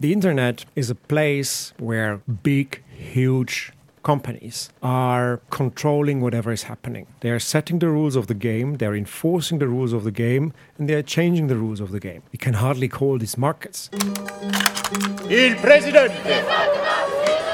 The 0.00 0.12
internet 0.12 0.64
is 0.76 0.90
a 0.90 0.94
place 0.94 1.72
where 1.78 2.20
big, 2.44 2.84
huge 2.88 3.72
companies 4.04 4.70
are 4.80 5.40
controlling 5.50 6.20
whatever 6.20 6.52
is 6.52 6.62
happening. 6.62 7.08
They 7.18 7.30
are 7.30 7.40
setting 7.40 7.80
the 7.80 7.88
rules 7.88 8.14
of 8.14 8.28
the 8.28 8.34
game, 8.34 8.76
they're 8.76 8.94
enforcing 8.94 9.58
the 9.58 9.66
rules 9.66 9.92
of 9.92 10.04
the 10.04 10.12
game, 10.12 10.52
and 10.78 10.88
they 10.88 10.94
are 10.94 11.02
changing 11.02 11.48
the 11.48 11.56
rules 11.56 11.80
of 11.80 11.90
the 11.90 11.98
game. 11.98 12.22
We 12.30 12.38
can 12.38 12.54
hardly 12.54 12.86
call 12.86 13.18
these 13.18 13.36
markets. 13.36 13.90
Il 15.28 15.56
presidente! 15.56 16.14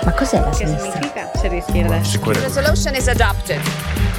Ma 0.04 0.12
cos'è 0.12 0.38
la 0.38 0.50
Che 0.50 0.66
significa 0.66 1.30
se 1.34 1.48
rischi 1.48 1.78
il 1.78 1.88
Resolution 1.88 2.94
is 2.94 3.08
adopted. 3.08 4.13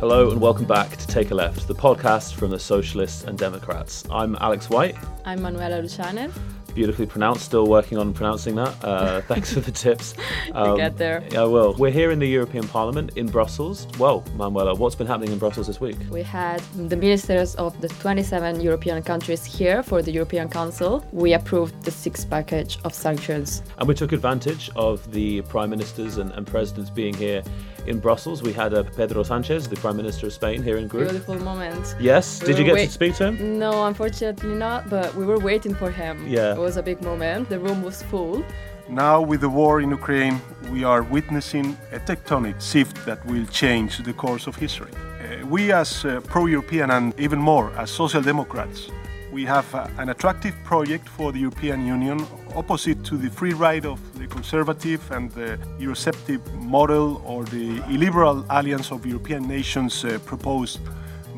Hello 0.00 0.30
and 0.30 0.40
welcome 0.40 0.64
back 0.64 0.96
to 0.96 1.06
Take 1.08 1.32
a 1.32 1.34
Left, 1.34 1.66
the 1.66 1.74
podcast 1.74 2.34
from 2.34 2.52
the 2.52 2.58
Socialists 2.60 3.24
and 3.24 3.36
Democrats. 3.36 4.04
I'm 4.12 4.36
Alex 4.36 4.70
White, 4.70 4.96
I'm 5.24 5.42
Manuela 5.42 5.82
Lucianer. 5.82 6.32
beautifully 6.72 7.04
pronounced, 7.04 7.44
still 7.44 7.66
working 7.66 7.98
on 7.98 8.14
pronouncing 8.14 8.54
that. 8.54 8.84
Uh, 8.84 9.20
thanks 9.26 9.52
for 9.52 9.58
the 9.58 9.72
tips. 9.72 10.14
Um, 10.52 10.76
get 10.76 10.96
there. 10.98 11.24
I 11.36 11.42
will. 11.42 11.74
We're 11.74 11.90
here 11.90 12.12
in 12.12 12.20
the 12.20 12.28
European 12.28 12.68
Parliament 12.68 13.16
in 13.16 13.26
Brussels. 13.26 13.88
Well, 13.98 14.22
Manuela, 14.36 14.72
what's 14.72 14.94
been 14.94 15.08
happening 15.08 15.32
in 15.32 15.38
Brussels 15.40 15.66
this 15.66 15.80
week? 15.80 15.96
We 16.12 16.22
had 16.22 16.60
the 16.76 16.96
ministers 16.96 17.56
of 17.56 17.80
the 17.80 17.88
27 17.88 18.60
European 18.60 19.02
countries 19.02 19.44
here 19.44 19.82
for 19.82 20.00
the 20.00 20.12
European 20.12 20.48
Council. 20.48 21.04
We 21.10 21.32
approved 21.32 21.82
the 21.82 21.90
sixth 21.90 22.30
package 22.30 22.78
of 22.84 22.94
sanctions. 22.94 23.64
And 23.78 23.88
we 23.88 23.94
took 23.94 24.12
advantage 24.12 24.70
of 24.76 25.10
the 25.10 25.40
prime 25.42 25.70
ministers 25.70 26.18
and, 26.18 26.30
and 26.30 26.46
presidents 26.46 26.88
being 26.88 27.14
here 27.14 27.42
in 27.88 27.98
Brussels. 27.98 28.42
We 28.42 28.52
had 28.52 28.72
uh, 28.74 28.82
Pedro 28.82 29.22
Sanchez, 29.22 29.68
the 29.68 29.76
prime 29.76 29.96
minister 29.96 30.26
of 30.26 30.32
Spain, 30.32 30.62
here 30.62 30.76
in 30.76 30.86
group. 30.88 31.08
Beautiful 31.08 31.38
moment. 31.38 31.96
Yes. 31.98 32.40
We 32.40 32.48
Did 32.48 32.58
you 32.58 32.64
get 32.64 32.74
wait- 32.74 32.86
to 32.86 32.92
speak 32.92 33.14
to 33.16 33.26
him? 33.28 33.58
No, 33.58 33.86
unfortunately 33.86 34.54
not, 34.54 34.88
but 34.88 35.14
we 35.14 35.24
were 35.24 35.38
waiting 35.38 35.74
for 35.74 35.90
him. 35.90 36.14
Yeah. 36.26 36.52
It 36.52 36.58
was 36.58 36.76
a 36.76 36.82
big 36.82 37.02
moment. 37.02 37.48
The 37.48 37.58
room 37.58 37.82
was 37.82 38.02
full. 38.02 38.44
Now, 38.88 39.20
with 39.20 39.40
the 39.42 39.48
war 39.60 39.80
in 39.82 39.90
Ukraine, 39.90 40.40
we 40.70 40.82
are 40.82 41.02
witnessing 41.02 41.76
a 41.92 41.98
tectonic 41.98 42.56
shift 42.60 42.96
that 43.04 43.24
will 43.26 43.46
change 43.62 43.98
the 43.98 44.14
course 44.14 44.46
of 44.46 44.56
history. 44.56 44.92
Uh, 44.94 45.46
we, 45.46 45.72
as 45.72 46.04
uh, 46.04 46.20
pro 46.32 46.46
European 46.46 46.90
and 46.90 47.06
even 47.20 47.38
more 47.38 47.70
as 47.76 47.90
Social 47.90 48.22
Democrats, 48.22 48.88
we 49.30 49.44
have 49.44 49.68
uh, 49.74 49.86
an 49.98 50.08
attractive 50.08 50.54
project 50.64 51.06
for 51.16 51.32
the 51.32 51.40
European 51.40 51.86
Union 51.86 52.18
opposite 52.58 53.04
to 53.04 53.16
the 53.16 53.30
free 53.30 53.52
ride 53.52 53.86
of 53.86 54.00
the 54.18 54.26
conservative 54.26 55.00
and 55.12 55.30
the 55.30 55.58
Eurosceptic 55.78 56.40
model 56.54 57.22
or 57.24 57.44
the 57.44 57.80
illiberal 57.88 58.44
alliance 58.50 58.90
of 58.90 59.06
European 59.06 59.46
nations 59.46 60.04
uh, 60.04 60.18
proposed 60.26 60.80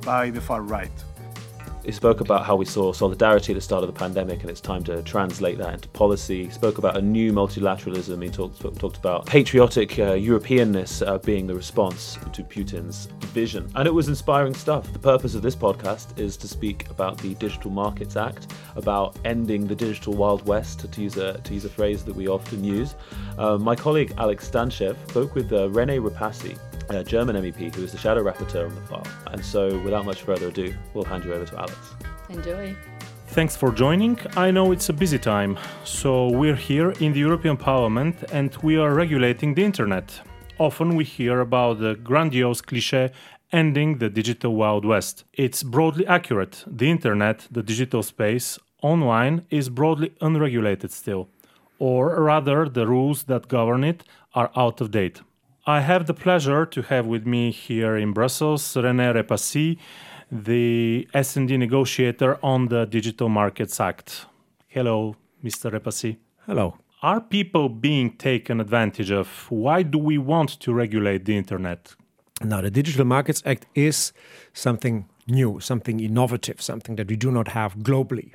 by 0.03 0.31
the 0.31 0.41
far 0.41 0.63
right. 0.63 0.97
He 1.85 1.93
spoke 1.93 2.21
about 2.21 2.45
how 2.45 2.57
we 2.57 2.67
saw 2.67 2.93
solidarity 2.93 3.53
at 3.53 3.55
the 3.55 3.61
start 3.61 3.83
of 3.83 3.93
the 3.93 3.99
pandemic 3.99 4.43
and 4.43 4.51
it's 4.51 4.61
time 4.61 4.85
to 4.85 5.03
translate 5.03 5.59
that 5.59 5.75
into 5.75 5.89
policy. 5.89 6.45
He 6.45 6.51
spoke 6.51 6.79
about 6.79 6.97
a 6.97 7.03
new 7.03 7.33
multilateralism. 7.33 8.23
He 8.23 8.29
talked, 8.29 8.61
talked 8.79 8.99
about 8.99 9.27
patriotic 9.27 9.99
uh, 9.99 10.13
Europeanness 10.13 11.07
uh, 11.07 11.19
being 11.19 11.47
the 11.47 11.55
response 11.55 12.19
to 12.33 12.43
Putin's 12.43 13.07
vision. 13.33 13.71
And 13.75 13.87
it 13.89 13.95
was 13.95 14.09
inspiring 14.09 14.55
stuff. 14.55 14.93
The 14.93 14.99
purpose 14.99 15.35
of 15.35 15.43
this 15.43 15.57
podcast 15.57 16.19
is 16.19 16.37
to 16.39 16.49
speak 16.49 16.89
about 16.91 17.19
the 17.19 17.35
Digital 17.37 17.71
Markets 17.71 18.17
Act, 18.17 18.53
about 18.77 19.17
ending 19.25 19.67
the 19.67 19.75
digital 19.75 20.13
Wild 20.13 20.47
West, 20.47 20.93
to 20.93 21.01
use 21.01 21.17
a, 21.17 21.39
to 21.39 21.55
use 21.55 21.65
a 21.65 21.71
phrase 21.71 22.05
that 22.05 22.15
we 22.15 22.29
often 22.29 22.63
use. 22.63 22.95
Uh, 23.39 23.57
my 23.57 23.75
colleague 23.75 24.13
Alex 24.19 24.49
Stanchev 24.51 24.97
spoke 25.09 25.35
with 25.35 25.53
uh, 25.53 25.71
Rene 25.71 25.99
Repassi, 25.99 26.59
a 26.97 27.05
German 27.05 27.37
MEP 27.37 27.75
who 27.75 27.85
is 27.85 27.93
the 27.93 27.99
shadow 27.99 28.23
rapporteur 28.23 28.69
on 28.69 28.75
the 28.75 28.81
file. 28.83 29.07
And 29.27 29.45
so, 29.45 29.79
without 29.81 30.05
much 30.05 30.23
further 30.23 30.49
ado, 30.49 30.75
we'll 30.95 31.05
hand 31.05 31.25
you 31.25 31.33
over 31.33 31.47
to 31.47 31.59
Alex. 31.59 31.77
Enjoy. 32.29 32.75
Thanks 33.29 33.57
for 33.57 33.71
joining. 33.71 34.19
I 34.37 34.51
know 34.51 34.73
it's 34.73 34.89
a 34.89 34.93
busy 34.93 35.19
time, 35.19 35.57
so 35.85 36.29
we're 36.29 36.57
here 36.57 36.91
in 36.99 37.13
the 37.13 37.21
European 37.21 37.57
Parliament 37.57 38.25
and 38.33 38.57
we 38.57 38.77
are 38.77 38.93
regulating 38.93 39.55
the 39.55 39.63
internet. 39.63 40.21
Often 40.59 40.97
we 40.97 41.05
hear 41.05 41.41
about 41.41 41.79
the 41.79 41.95
grandiose 41.95 42.61
cliche 42.61 43.13
ending 43.53 43.99
the 43.99 44.11
digital 44.11 44.55
Wild 44.55 44.85
West. 44.85 45.25
It's 45.33 45.63
broadly 45.63 46.07
accurate. 46.07 46.65
The 46.67 46.91
internet, 46.91 47.47
the 47.51 47.63
digital 47.63 48.03
space, 48.03 48.59
online 48.83 49.47
is 49.51 49.69
broadly 49.69 50.13
unregulated 50.21 50.91
still, 50.91 51.29
or 51.79 52.21
rather, 52.23 52.69
the 52.69 52.87
rules 52.87 53.25
that 53.25 53.49
govern 53.49 53.85
it 53.85 54.05
are 54.35 54.51
out 54.57 54.81
of 54.81 54.91
date. 54.91 55.21
I 55.67 55.81
have 55.81 56.07
the 56.07 56.15
pleasure 56.15 56.65
to 56.65 56.83
have 56.83 57.07
with 57.07 57.27
me 57.27 57.51
here 57.51 57.95
in 57.95 58.13
Brussels 58.13 58.63
René 58.75 59.15
Repassi, 59.15 59.77
the 60.33 61.07
S&D 61.13 61.55
negotiator 61.59 62.39
on 62.43 62.69
the 62.69 62.87
Digital 62.87 63.29
Markets 63.29 63.79
Act. 63.79 64.25
Hello, 64.69 65.17
Mr. 65.45 65.71
Repassi. 65.71 66.17
Hello. 66.47 66.79
Are 67.03 67.21
people 67.21 67.69
being 67.69 68.17
taken 68.17 68.59
advantage 68.59 69.11
of? 69.11 69.47
Why 69.51 69.83
do 69.83 69.99
we 69.99 70.17
want 70.17 70.59
to 70.61 70.73
regulate 70.73 71.27
the 71.27 71.37
internet? 71.37 71.95
Now, 72.43 72.63
the 72.63 72.71
Digital 72.71 73.05
Markets 73.05 73.43
Act 73.45 73.67
is 73.75 74.15
something 74.55 75.11
new, 75.27 75.61
something 75.61 76.01
innovative, 76.01 76.63
something 76.63 76.97
that 76.97 77.09
we 77.09 77.17
do 77.17 77.31
not 77.31 77.49
have 77.49 77.77
globally. 77.77 78.33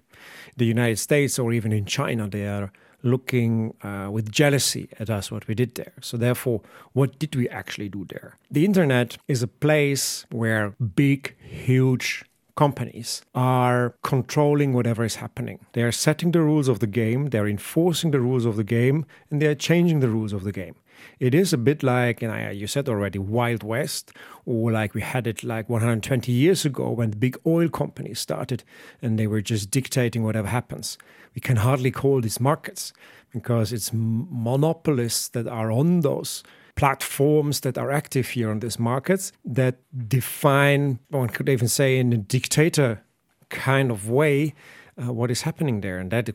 The 0.57 0.65
United 0.65 0.99
States 0.99 1.39
or 1.39 1.51
even 1.53 1.73
in 1.73 1.85
China, 1.85 2.27
they 2.27 2.45
are 2.45 2.71
looking 3.05 3.73
uh, 3.83 4.09
with 4.11 4.31
jealousy 4.31 4.89
at 4.99 5.09
us 5.09 5.31
what 5.31 5.47
we 5.47 5.55
did 5.55 5.75
there. 5.75 5.93
So, 6.01 6.17
therefore, 6.17 6.61
what 6.93 7.19
did 7.19 7.35
we 7.35 7.47
actually 7.49 7.89
do 7.89 8.05
there? 8.05 8.37
The 8.51 8.65
internet 8.65 9.17
is 9.27 9.41
a 9.43 9.47
place 9.47 10.25
where 10.31 10.75
big, 10.95 11.35
huge 11.39 12.25
companies 12.55 13.21
are 13.33 13.95
controlling 14.01 14.73
whatever 14.73 15.03
is 15.03 15.15
happening. 15.15 15.59
They 15.73 15.83
are 15.83 15.91
setting 15.91 16.31
the 16.31 16.41
rules 16.41 16.67
of 16.67 16.79
the 16.79 16.87
game, 16.87 17.27
they're 17.27 17.47
enforcing 17.47 18.11
the 18.11 18.21
rules 18.21 18.45
of 18.45 18.55
the 18.55 18.63
game, 18.63 19.05
and 19.29 19.41
they 19.41 19.47
are 19.47 19.55
changing 19.55 19.99
the 19.99 20.09
rules 20.09 20.33
of 20.33 20.43
the 20.43 20.51
game. 20.51 20.75
It 21.19 21.33
is 21.33 21.53
a 21.53 21.57
bit 21.57 21.83
like, 21.83 22.21
and 22.21 22.31
I, 22.31 22.51
you 22.51 22.67
said 22.67 22.89
already, 22.89 23.19
Wild 23.19 23.63
West, 23.63 24.11
or 24.45 24.71
like 24.71 24.93
we 24.93 25.01
had 25.01 25.27
it 25.27 25.43
like 25.43 25.69
120 25.69 26.31
years 26.31 26.65
ago 26.65 26.91
when 26.91 27.11
the 27.11 27.17
big 27.17 27.37
oil 27.45 27.69
companies 27.69 28.19
started 28.19 28.63
and 29.01 29.17
they 29.17 29.27
were 29.27 29.41
just 29.41 29.71
dictating 29.71 30.23
whatever 30.23 30.47
happens. 30.47 30.97
We 31.33 31.41
can 31.41 31.57
hardly 31.57 31.91
call 31.91 32.21
these 32.21 32.39
markets 32.39 32.93
because 33.31 33.73
it's 33.73 33.91
monopolists 33.93 35.29
that 35.29 35.47
are 35.47 35.71
on 35.71 36.01
those 36.01 36.43
platforms 36.75 37.61
that 37.61 37.77
are 37.77 37.91
active 37.91 38.29
here 38.29 38.49
on 38.49 38.59
these 38.59 38.79
markets 38.79 39.31
that 39.43 39.77
define, 40.07 40.99
one 41.09 41.29
could 41.29 41.49
even 41.49 41.67
say, 41.67 41.97
in 41.97 42.13
a 42.13 42.17
dictator 42.17 43.01
kind 43.49 43.91
of 43.91 44.09
way, 44.09 44.53
uh, 45.01 45.11
what 45.11 45.31
is 45.31 45.43
happening 45.43 45.81
there. 45.81 45.97
And 45.97 46.11
that, 46.11 46.29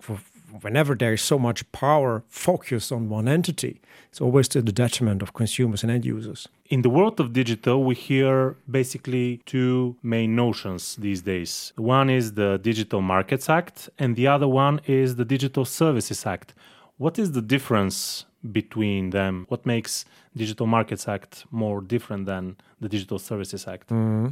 whenever 0.60 0.94
there 0.94 1.12
is 1.12 1.22
so 1.22 1.38
much 1.38 1.70
power 1.72 2.22
focused 2.28 2.92
on 2.92 3.08
one 3.08 3.28
entity, 3.28 3.80
it's 4.08 4.20
always 4.20 4.48
to 4.48 4.62
the 4.62 4.72
detriment 4.72 5.22
of 5.22 5.32
consumers 5.32 5.82
and 5.82 5.90
end 5.92 6.04
users. 6.04 6.48
In 6.66 6.82
the 6.82 6.90
world 6.90 7.20
of 7.20 7.32
digital, 7.32 7.84
we 7.84 7.94
hear 7.94 8.56
basically 8.70 9.40
two 9.46 9.96
main 10.02 10.34
notions 10.34 10.96
these 10.96 11.22
days. 11.22 11.72
One 11.76 12.10
is 12.10 12.34
the 12.34 12.58
Digital 12.58 13.00
Markets 13.00 13.48
Act, 13.48 13.88
and 13.98 14.16
the 14.16 14.26
other 14.26 14.48
one 14.48 14.80
is 14.86 15.16
the 15.16 15.24
Digital 15.24 15.64
Services 15.64 16.26
Act. 16.26 16.54
What 16.98 17.18
is 17.18 17.32
the 17.32 17.42
difference 17.42 18.26
between 18.52 19.10
them? 19.10 19.46
What 19.48 19.66
makes 19.66 20.04
Digital 20.36 20.66
Markets 20.66 21.08
Act 21.08 21.44
more 21.50 21.80
different 21.80 22.26
than 22.26 22.56
the 22.80 22.88
Digital 22.88 23.18
Services 23.18 23.66
Act? 23.66 23.88
Mm-hmm. 23.88 24.28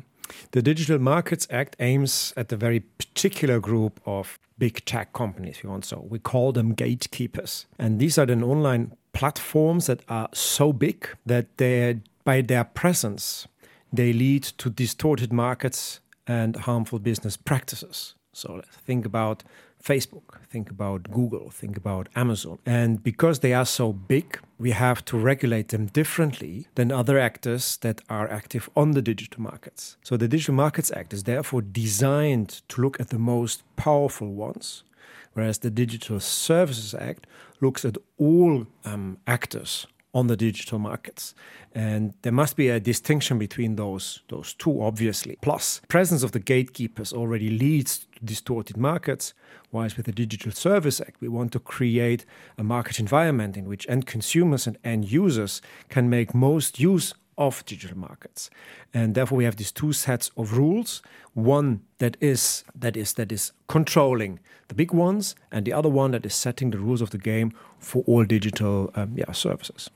The 0.53 0.63
Digital 0.63 0.99
Markets 0.99 1.47
Act 1.51 1.77
aims 1.79 2.33
at 2.37 2.53
a 2.53 2.57
very 2.57 2.81
particular 2.81 3.61
group 3.61 4.01
of 4.07 4.39
big 4.59 4.85
tech 4.85 5.13
companies, 5.13 5.57
if 5.57 5.65
you 5.65 5.71
want 5.71 5.85
so. 5.85 6.07
We 6.09 6.19
call 6.19 6.53
them 6.53 6.75
gatekeepers. 6.75 7.67
And 7.79 7.99
these 7.99 8.19
are 8.19 8.27
then 8.27 8.43
online 8.43 8.93
platforms 9.13 9.87
that 9.87 10.03
are 10.09 10.29
so 10.33 10.73
big 10.73 11.09
that 11.27 11.57
they 11.59 12.01
by 12.25 12.43
their 12.43 12.65
presence 12.65 13.49
they 13.93 14.13
lead 14.13 14.43
to 14.43 14.71
distorted 14.71 15.33
markets 15.33 16.01
and 16.27 16.57
harmful 16.57 16.99
business 16.99 17.37
practices. 17.37 18.15
So 18.33 18.55
let's 18.57 18.77
think 18.77 19.07
about 19.07 19.43
Facebook, 19.83 20.41
think 20.51 20.71
about 20.71 21.11
Google, 21.11 21.51
think 21.51 21.77
about 21.77 22.09
Amazon. 22.15 22.59
And 22.67 23.03
because 23.03 23.41
they 23.41 23.53
are 23.53 23.67
so 23.67 23.93
big, 23.93 24.41
we 24.59 24.73
have 24.73 25.05
to 25.07 25.19
regulate 25.19 25.69
them 25.69 25.87
differently 25.87 26.67
than 26.75 26.91
other 26.91 27.19
actors 27.19 27.77
that 27.79 28.03
are 28.09 28.29
active 28.31 28.69
on 28.75 28.93
the 28.93 29.03
digital 29.03 29.43
markets. 29.43 29.97
So 30.03 30.17
the 30.17 30.29
Digital 30.29 30.55
Markets 30.55 30.91
Act 30.91 31.13
is 31.13 31.25
therefore 31.25 31.63
designed 31.63 32.63
to 32.69 32.81
look 32.81 33.01
at 33.01 33.09
the 33.11 33.19
most 33.19 33.63
powerful 33.77 34.35
ones, 34.35 34.85
whereas 35.33 35.59
the 35.59 35.71
Digital 35.71 36.21
Services 36.21 36.95
Act 36.95 37.27
looks 37.61 37.85
at 37.85 37.97
all 38.19 38.67
um, 38.85 39.19
actors 39.27 39.87
on 40.15 40.27
the 40.27 40.37
digital 40.37 40.79
markets. 40.79 41.35
And 41.75 42.15
there 42.23 42.33
must 42.33 42.57
be 42.57 42.69
a 42.69 42.81
distinction 42.81 43.39
between 43.39 43.77
those, 43.77 44.23
those 44.29 44.55
two, 44.55 44.83
obviously. 44.83 45.37
Plus, 45.43 45.81
presence 45.89 46.23
of 46.23 46.33
the 46.33 46.41
gatekeepers 46.41 47.13
already 47.13 47.51
leads 47.51 47.99
to 47.99 48.25
distorted 48.25 48.77
markets, 48.77 49.35
whereas 49.71 49.97
with 49.97 50.07
the 50.07 50.13
Digital 50.13 50.51
Service 50.51 51.01
Act, 51.01 51.21
we 51.21 51.29
want 51.29 51.53
to 51.53 51.61
create 51.61 52.25
a 52.57 52.65
market 52.65 52.99
environment 52.99 53.57
in 53.57 53.67
which 53.67 53.89
end 53.89 54.07
consumers 54.07 54.67
and 54.67 54.79
end 54.83 55.11
users 55.11 55.61
can 55.89 56.09
make 56.09 56.35
most 56.35 56.81
use 56.81 57.15
of 57.37 57.65
digital 57.67 57.97
markets. 57.97 58.51
And 58.93 59.15
therefore 59.15 59.39
we 59.39 59.45
have 59.45 59.57
these 59.57 59.71
two 59.71 59.93
sets 59.93 60.31
of 60.37 60.59
rules, 60.59 61.03
one 61.35 61.83
that 61.99 62.17
is 62.21 62.65
that 62.75 62.97
is 62.97 63.13
that 63.15 63.31
is 63.31 63.53
controlling 63.69 64.41
the 64.67 64.75
big 64.75 64.93
ones 64.93 65.37
and 65.53 65.65
the 65.65 65.73
other 65.73 65.89
one 65.89 66.11
that 66.11 66.27
is 66.27 66.35
setting 66.35 66.71
the 66.71 66.79
rules 66.79 67.01
of 67.01 67.11
the 67.11 67.19
game 67.19 67.53
for 67.79 68.03
all 68.07 68.25
digital 68.25 68.91
um, 68.97 69.13
yeah, 69.17 69.31
services. 69.33 69.89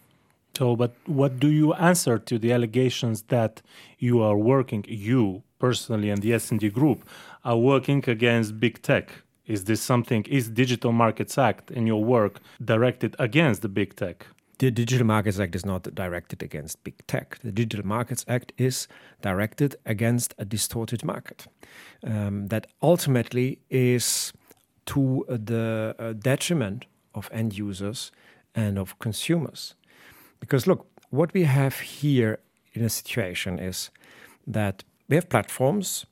So, 0.56 0.76
but 0.76 0.94
what 1.06 1.40
do 1.40 1.48
you 1.48 1.72
answer 1.74 2.18
to 2.18 2.38
the 2.38 2.52
allegations 2.52 3.22
that 3.28 3.62
you 3.98 4.20
are 4.20 4.36
working, 4.36 4.84
you 4.86 5.42
personally 5.58 6.10
and 6.10 6.20
the 6.20 6.34
S&D 6.34 6.68
group 6.70 7.08
are 7.44 7.56
working 7.56 8.04
against 8.06 8.60
big 8.60 8.82
tech? 8.82 9.10
Is 9.46 9.64
this 9.64 9.80
something, 9.80 10.24
is 10.24 10.48
Digital 10.48 10.92
Markets 10.92 11.38
Act 11.38 11.70
in 11.70 11.86
your 11.86 12.04
work 12.04 12.40
directed 12.64 13.16
against 13.18 13.62
the 13.62 13.68
big 13.68 13.96
tech? 13.96 14.26
The 14.58 14.70
Digital 14.70 15.06
Markets 15.06 15.40
Act 15.40 15.56
is 15.56 15.66
not 15.66 15.82
directed 15.94 16.42
against 16.42 16.84
big 16.84 17.04
tech. 17.08 17.38
The 17.42 17.50
Digital 17.50 17.84
Markets 17.84 18.24
Act 18.28 18.52
is 18.58 18.86
directed 19.20 19.74
against 19.86 20.34
a 20.38 20.44
distorted 20.44 21.04
market 21.04 21.46
um, 22.06 22.46
that 22.48 22.68
ultimately 22.80 23.58
is 23.70 24.32
to 24.86 25.24
the 25.28 25.96
uh, 25.98 26.12
detriment 26.12 26.84
of 27.14 27.28
end 27.32 27.58
users 27.58 28.12
and 28.54 28.78
of 28.78 28.98
consumers. 28.98 29.74
Because 30.42 30.66
look, 30.66 30.86
what 31.10 31.32
we 31.32 31.44
have 31.44 31.78
here 31.78 32.40
in 32.72 32.84
a 32.84 32.88
situation 32.88 33.60
is 33.60 33.90
that 34.44 34.82
we 35.08 35.14
have 35.14 35.28
platforms 35.28 36.04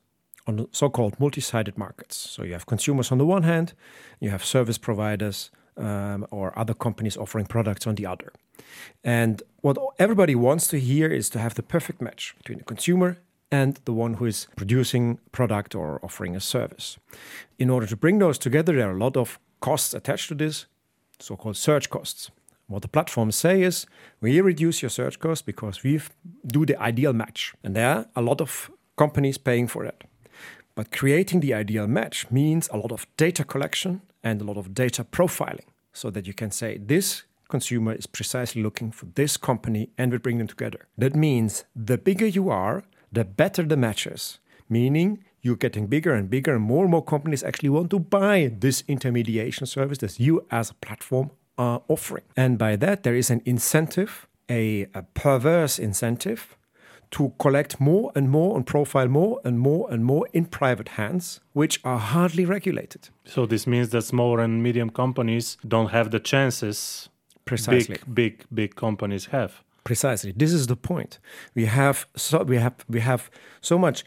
on 0.46 0.68
so 0.70 0.88
called 0.88 1.18
multi 1.18 1.40
sided 1.40 1.76
markets. 1.76 2.16
So 2.16 2.44
you 2.44 2.52
have 2.52 2.64
consumers 2.64 3.10
on 3.10 3.18
the 3.18 3.26
one 3.26 3.42
hand, 3.42 3.72
you 4.20 4.30
have 4.30 4.44
service 4.44 4.78
providers 4.78 5.50
um, 5.76 6.26
or 6.30 6.56
other 6.56 6.74
companies 6.74 7.16
offering 7.16 7.46
products 7.46 7.88
on 7.88 7.96
the 7.96 8.06
other. 8.06 8.32
And 9.02 9.42
what 9.62 9.76
everybody 9.98 10.36
wants 10.36 10.68
to 10.68 10.78
hear 10.78 11.08
is 11.08 11.28
to 11.30 11.38
have 11.40 11.54
the 11.54 11.64
perfect 11.64 12.00
match 12.00 12.34
between 12.38 12.58
the 12.58 12.64
consumer 12.64 13.16
and 13.50 13.80
the 13.84 13.92
one 13.92 14.14
who 14.14 14.26
is 14.26 14.46
producing 14.54 15.18
product 15.32 15.74
or 15.74 15.98
offering 16.04 16.36
a 16.36 16.40
service. 16.40 16.98
In 17.58 17.68
order 17.68 17.86
to 17.88 17.96
bring 17.96 18.20
those 18.20 18.38
together, 18.38 18.76
there 18.76 18.90
are 18.90 18.96
a 18.96 19.04
lot 19.04 19.16
of 19.16 19.40
costs 19.58 19.92
attached 19.92 20.28
to 20.28 20.36
this, 20.36 20.66
so 21.18 21.36
called 21.36 21.56
search 21.56 21.90
costs. 21.90 22.30
What 22.70 22.82
the 22.82 22.88
platforms 22.88 23.34
say 23.34 23.62
is 23.62 23.84
we 24.20 24.40
reduce 24.40 24.80
your 24.80 24.90
search 24.90 25.18
costs 25.18 25.42
because 25.42 25.82
we 25.82 26.00
do 26.46 26.64
the 26.64 26.80
ideal 26.80 27.12
match. 27.12 27.52
And 27.64 27.74
there 27.74 27.88
are 27.88 28.06
a 28.14 28.22
lot 28.22 28.40
of 28.40 28.70
companies 28.96 29.38
paying 29.38 29.66
for 29.66 29.82
that. 29.82 30.04
But 30.76 30.92
creating 30.92 31.40
the 31.40 31.52
ideal 31.52 31.88
match 31.88 32.30
means 32.30 32.68
a 32.72 32.76
lot 32.76 32.92
of 32.92 33.08
data 33.16 33.42
collection 33.42 34.02
and 34.22 34.40
a 34.40 34.44
lot 34.44 34.56
of 34.56 34.72
data 34.72 35.02
profiling 35.02 35.66
so 35.92 36.10
that 36.10 36.28
you 36.28 36.32
can 36.32 36.52
say 36.52 36.78
this 36.78 37.24
consumer 37.48 37.92
is 37.92 38.06
precisely 38.06 38.62
looking 38.62 38.92
for 38.92 39.06
this 39.16 39.36
company 39.36 39.90
and 39.98 40.12
we 40.12 40.18
bring 40.18 40.38
them 40.38 40.46
together. 40.46 40.86
That 40.96 41.16
means 41.16 41.64
the 41.74 41.98
bigger 41.98 42.26
you 42.28 42.50
are, 42.50 42.84
the 43.10 43.24
better 43.24 43.64
the 43.64 43.76
matches, 43.76 44.38
meaning 44.68 45.24
you're 45.42 45.56
getting 45.56 45.88
bigger 45.88 46.14
and 46.14 46.30
bigger 46.30 46.54
and 46.54 46.62
more 46.62 46.84
and 46.84 46.92
more 46.92 47.04
companies 47.04 47.42
actually 47.42 47.70
want 47.70 47.90
to 47.90 47.98
buy 47.98 48.52
this 48.56 48.84
intermediation 48.86 49.66
service 49.66 49.98
that 49.98 50.20
you 50.20 50.46
as 50.52 50.70
a 50.70 50.74
platform 50.74 51.32
are 51.60 51.82
offering. 51.88 52.24
And 52.36 52.58
by 52.58 52.76
that, 52.76 53.02
there 53.02 53.14
is 53.14 53.30
an 53.30 53.42
incentive, 53.44 54.26
a, 54.48 54.86
a 54.94 55.02
perverse 55.14 55.78
incentive 55.78 56.56
to 57.10 57.32
collect 57.38 57.80
more 57.80 58.12
and 58.14 58.30
more 58.30 58.56
and 58.56 58.64
profile 58.66 59.08
more 59.08 59.40
and 59.44 59.58
more 59.58 59.92
and 59.92 60.04
more 60.04 60.26
in 60.32 60.46
private 60.46 60.90
hands, 60.90 61.40
which 61.52 61.80
are 61.84 61.98
hardly 61.98 62.44
regulated. 62.46 63.10
So 63.24 63.46
this 63.46 63.66
means 63.66 63.90
that 63.90 64.02
small 64.02 64.40
and 64.40 64.62
medium 64.62 64.90
companies 64.90 65.58
don't 65.66 65.90
have 65.90 66.10
the 66.10 66.20
chances 66.20 67.10
Precisely. 67.44 67.96
big, 67.96 68.14
big, 68.14 68.44
big 68.54 68.74
companies 68.76 69.26
have. 69.26 69.62
Precisely. 69.84 70.32
This 70.36 70.52
is 70.52 70.66
the 70.66 70.76
point. 70.76 71.18
We 71.54 71.64
have 71.66 72.06
so 72.14 72.42
we 72.42 72.58
have 72.58 72.74
we 72.88 73.00
have 73.00 73.30
so 73.60 73.76
much 73.78 74.04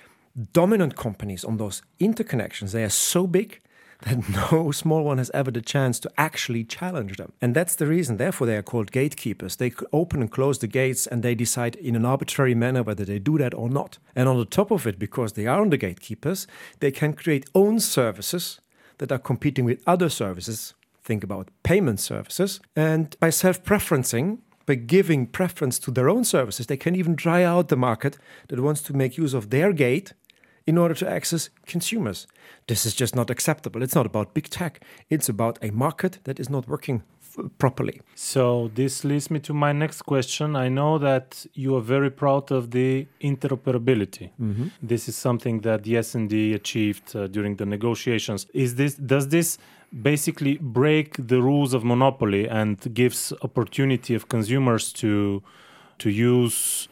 dominant 0.53 0.95
companies 0.95 1.43
on 1.43 1.57
those 1.57 1.81
interconnections. 1.99 2.71
They 2.71 2.83
are 2.83 2.95
so 3.13 3.27
big 3.27 3.59
that 4.05 4.51
no 4.51 4.71
small 4.71 5.03
one 5.03 5.17
has 5.17 5.31
ever 5.33 5.51
the 5.51 5.61
chance 5.61 5.99
to 5.99 6.11
actually 6.17 6.63
challenge 6.63 7.17
them. 7.17 7.33
And 7.41 7.55
that's 7.55 7.75
the 7.75 7.87
reason, 7.87 8.17
therefore, 8.17 8.47
they 8.47 8.57
are 8.57 8.63
called 8.63 8.91
gatekeepers. 8.91 9.57
They 9.57 9.73
open 9.91 10.21
and 10.21 10.31
close 10.31 10.59
the 10.59 10.67
gates 10.67 11.07
and 11.07 11.23
they 11.23 11.35
decide 11.35 11.75
in 11.75 11.95
an 11.95 12.05
arbitrary 12.05 12.55
manner 12.55 12.83
whether 12.83 13.05
they 13.05 13.19
do 13.19 13.37
that 13.37 13.53
or 13.53 13.69
not. 13.69 13.97
And 14.15 14.27
on 14.29 14.37
the 14.37 14.45
top 14.45 14.71
of 14.71 14.87
it, 14.87 14.99
because 14.99 15.33
they 15.33 15.47
are 15.47 15.61
on 15.61 15.69
the 15.69 15.77
gatekeepers, 15.77 16.47
they 16.79 16.91
can 16.91 17.13
create 17.13 17.49
own 17.55 17.79
services 17.79 18.59
that 18.97 19.11
are 19.11 19.19
competing 19.19 19.65
with 19.65 19.81
other 19.87 20.09
services. 20.09 20.73
Think 21.03 21.23
about 21.23 21.49
payment 21.63 21.99
services. 21.99 22.59
And 22.75 23.15
by 23.19 23.29
self 23.29 23.63
preferencing, 23.63 24.39
by 24.65 24.75
giving 24.75 25.27
preference 25.27 25.77
to 25.79 25.91
their 25.91 26.09
own 26.09 26.23
services, 26.23 26.67
they 26.67 26.77
can 26.77 26.95
even 26.95 27.15
dry 27.15 27.43
out 27.43 27.67
the 27.67 27.75
market 27.75 28.17
that 28.47 28.61
wants 28.61 28.81
to 28.83 28.93
make 28.93 29.17
use 29.17 29.33
of 29.33 29.49
their 29.49 29.73
gate 29.73 30.13
in 30.65 30.77
order 30.77 30.95
to 30.95 31.09
access 31.09 31.49
consumers. 31.65 32.27
This 32.67 32.85
is 32.85 32.93
just 32.93 33.15
not 33.15 33.29
acceptable. 33.29 33.83
It's 33.83 33.95
not 33.95 34.05
about 34.05 34.33
big 34.33 34.49
tech, 34.49 34.83
it's 35.09 35.29
about 35.29 35.59
a 35.61 35.71
market 35.71 36.19
that 36.23 36.39
is 36.39 36.49
not 36.49 36.67
working 36.67 37.03
f- 37.21 37.45
properly. 37.57 38.01
So, 38.15 38.71
this 38.75 39.03
leads 39.03 39.29
me 39.29 39.39
to 39.41 39.53
my 39.53 39.73
next 39.73 40.03
question. 40.03 40.55
I 40.55 40.69
know 40.69 40.97
that 40.99 41.45
you 41.53 41.75
are 41.75 41.81
very 41.81 42.09
proud 42.09 42.51
of 42.51 42.71
the 42.71 43.07
interoperability. 43.21 44.29
Mm-hmm. 44.39 44.67
This 44.81 45.09
is 45.09 45.15
something 45.15 45.61
that 45.61 45.83
the 45.83 45.97
S&D 45.97 46.53
achieved 46.53 47.15
uh, 47.15 47.27
during 47.27 47.57
the 47.57 47.65
negotiations. 47.65 48.47
Is 48.53 48.75
this 48.75 48.95
does 48.95 49.27
this 49.29 49.57
basically 50.01 50.57
break 50.57 51.15
the 51.19 51.41
rules 51.41 51.73
of 51.73 51.83
monopoly 51.83 52.47
and 52.47 52.77
gives 52.93 53.31
opportunity 53.41 54.15
of 54.15 54.27
consumers 54.27 54.91
to 54.93 55.43
to 55.99 56.09
use 56.09 56.87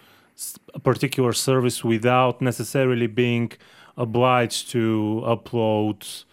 a 0.73 0.79
particular 0.79 1.33
service 1.33 1.83
without 1.83 2.41
necessarily 2.41 3.07
being 3.07 3.51
obliged 3.97 4.69
to 4.71 5.23
upload 5.25 6.23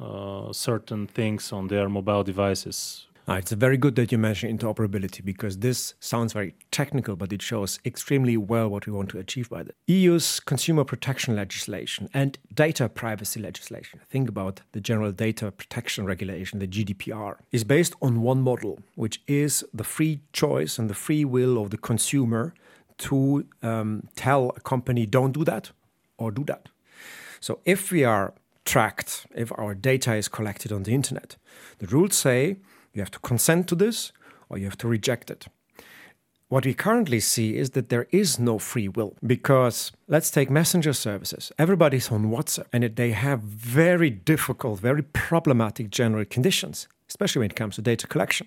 uh, 0.00 0.52
certain 0.52 1.06
things 1.06 1.52
on 1.52 1.68
their 1.68 1.88
mobile 1.88 2.24
devices. 2.24 3.06
Ah, 3.26 3.36
it's 3.36 3.52
very 3.52 3.78
good 3.78 3.94
that 3.96 4.12
you 4.12 4.18
mention 4.18 4.54
interoperability 4.54 5.24
because 5.24 5.58
this 5.60 5.94
sounds 5.98 6.34
very 6.34 6.54
technical, 6.70 7.16
but 7.16 7.32
it 7.32 7.40
shows 7.40 7.78
extremely 7.82 8.36
well 8.36 8.68
what 8.68 8.86
we 8.86 8.92
want 8.92 9.08
to 9.08 9.18
achieve 9.18 9.48
by 9.48 9.62
the 9.62 9.72
EU's 9.86 10.40
consumer 10.40 10.84
protection 10.84 11.34
legislation 11.34 12.10
and 12.12 12.38
data 12.52 12.86
privacy 12.86 13.40
legislation. 13.40 14.00
Think 14.10 14.28
about 14.28 14.60
the 14.72 14.80
General 14.80 15.10
Data 15.10 15.50
Protection 15.50 16.04
Regulation, 16.04 16.58
the 16.58 16.66
GDPR, 16.66 17.36
is 17.50 17.64
based 17.64 17.94
on 18.02 18.20
one 18.20 18.42
model, 18.42 18.80
which 18.94 19.22
is 19.26 19.64
the 19.72 19.84
free 19.84 20.20
choice 20.34 20.78
and 20.78 20.90
the 20.90 20.94
free 20.94 21.24
will 21.24 21.56
of 21.56 21.70
the 21.70 21.78
consumer 21.78 22.52
to 22.98 23.46
um, 23.62 24.08
tell 24.16 24.52
a 24.56 24.60
company, 24.60 25.06
don't 25.06 25.32
do 25.32 25.44
that 25.44 25.70
or 26.18 26.30
do 26.30 26.44
that. 26.44 26.68
So 27.40 27.60
if 27.64 27.90
we 27.90 28.04
are 28.04 28.34
tracked, 28.64 29.26
if 29.34 29.52
our 29.58 29.74
data 29.74 30.14
is 30.14 30.28
collected 30.28 30.72
on 30.72 30.84
the 30.84 30.94
internet, 30.94 31.36
the 31.78 31.86
rules 31.86 32.16
say 32.16 32.56
you 32.92 33.00
have 33.00 33.10
to 33.10 33.18
consent 33.18 33.68
to 33.68 33.74
this 33.74 34.12
or 34.48 34.58
you 34.58 34.64
have 34.64 34.78
to 34.78 34.88
reject 34.88 35.30
it. 35.30 35.46
What 36.48 36.66
we 36.66 36.74
currently 36.74 37.20
see 37.20 37.56
is 37.56 37.70
that 37.70 37.88
there 37.88 38.06
is 38.10 38.38
no 38.38 38.58
free 38.58 38.88
will 38.88 39.16
because 39.26 39.92
let's 40.06 40.30
take 40.30 40.50
messenger 40.50 40.92
services. 40.92 41.50
Everybody's 41.58 42.12
on 42.12 42.30
WhatsApp 42.30 42.66
and 42.72 42.84
they 42.84 43.10
have 43.10 43.40
very 43.40 44.10
difficult, 44.10 44.78
very 44.78 45.02
problematic 45.02 45.90
general 45.90 46.24
conditions, 46.24 46.86
especially 47.08 47.40
when 47.40 47.50
it 47.50 47.56
comes 47.56 47.74
to 47.76 47.82
data 47.82 48.06
collection. 48.06 48.46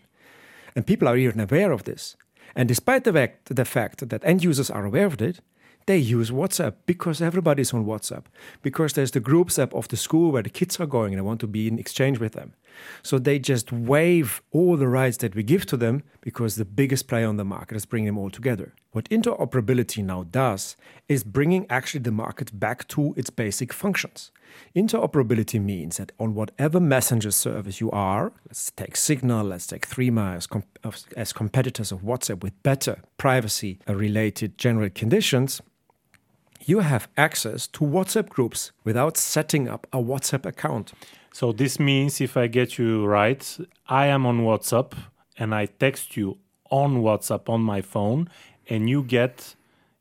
And 0.75 0.85
people 0.85 1.07
are 1.07 1.17
even 1.17 1.39
aware 1.39 1.71
of 1.71 1.83
this. 1.83 2.15
And 2.57 2.67
despite 2.67 3.03
the 3.03 3.13
fact, 3.13 3.55
the 3.55 3.65
fact 3.65 4.09
that 4.09 4.25
end 4.25 4.43
users 4.43 4.71
are 4.71 4.83
aware 4.83 5.05
of 5.05 5.21
it, 5.21 5.41
they 5.85 5.99
use 5.99 6.31
WhatsApp 6.31 6.73
because 6.87 7.21
everybody's 7.21 7.71
on 7.71 7.85
WhatsApp. 7.85 8.23
Because 8.63 8.93
there's 8.93 9.11
the 9.11 9.19
groups 9.19 9.59
app 9.59 9.73
of 9.75 9.87
the 9.87 9.95
school 9.95 10.31
where 10.31 10.41
the 10.41 10.49
kids 10.49 10.79
are 10.79 10.87
going 10.87 11.13
and 11.13 11.19
they 11.19 11.25
want 11.25 11.39
to 11.41 11.47
be 11.47 11.67
in 11.67 11.77
exchange 11.77 12.19
with 12.19 12.33
them. 12.33 12.53
So 13.03 13.19
they 13.19 13.37
just 13.37 13.71
waive 13.71 14.41
all 14.51 14.75
the 14.75 14.87
rights 14.87 15.17
that 15.17 15.35
we 15.35 15.43
give 15.43 15.67
to 15.67 15.77
them 15.77 16.03
because 16.19 16.55
the 16.55 16.65
biggest 16.65 17.07
player 17.07 17.27
on 17.27 17.37
the 17.37 17.45
market 17.45 17.77
is 17.77 17.85
bringing 17.85 18.07
them 18.07 18.17
all 18.17 18.31
together. 18.31 18.73
What 18.91 19.09
interoperability 19.09 20.03
now 20.03 20.23
does 20.23 20.75
is 21.07 21.23
bringing 21.23 21.67
actually 21.69 22.01
the 22.01 22.11
market 22.11 22.59
back 22.59 22.87
to 22.89 23.13
its 23.15 23.29
basic 23.29 23.71
functions. 23.71 24.31
Interoperability 24.75 25.61
means 25.61 25.97
that 25.97 26.11
on 26.19 26.33
whatever 26.33 26.79
messenger 26.79 27.31
service 27.31 27.81
you 27.81 27.89
are, 27.91 28.31
let's 28.47 28.71
take 28.71 28.95
Signal, 28.95 29.45
let's 29.45 29.67
take 29.67 29.87
Threema 29.87 30.35
as, 30.35 30.47
com- 30.47 30.63
as 31.15 31.33
competitors 31.33 31.91
of 31.91 32.01
WhatsApp 32.01 32.43
with 32.43 32.61
better 32.63 33.01
privacy 33.17 33.79
related 33.87 34.57
general 34.57 34.89
conditions, 34.89 35.61
you 36.65 36.79
have 36.79 37.07
access 37.17 37.67
to 37.67 37.79
WhatsApp 37.79 38.29
groups 38.29 38.71
without 38.83 39.17
setting 39.17 39.69
up 39.69 39.87
a 39.93 39.97
WhatsApp 39.97 40.45
account. 40.45 40.91
So 41.31 41.51
this 41.51 41.79
means, 41.79 42.19
if 42.19 42.35
I 42.35 42.47
get 42.47 42.77
you 42.77 43.05
right, 43.05 43.57
I 43.87 44.07
am 44.07 44.25
on 44.25 44.41
WhatsApp 44.41 44.93
and 45.37 45.53
I 45.53 45.67
text 45.67 46.17
you 46.17 46.37
on 46.69 47.01
WhatsApp 47.01 47.47
on 47.47 47.61
my 47.61 47.81
phone, 47.81 48.29
and 48.67 48.89
you 48.89 49.03
get 49.03 49.55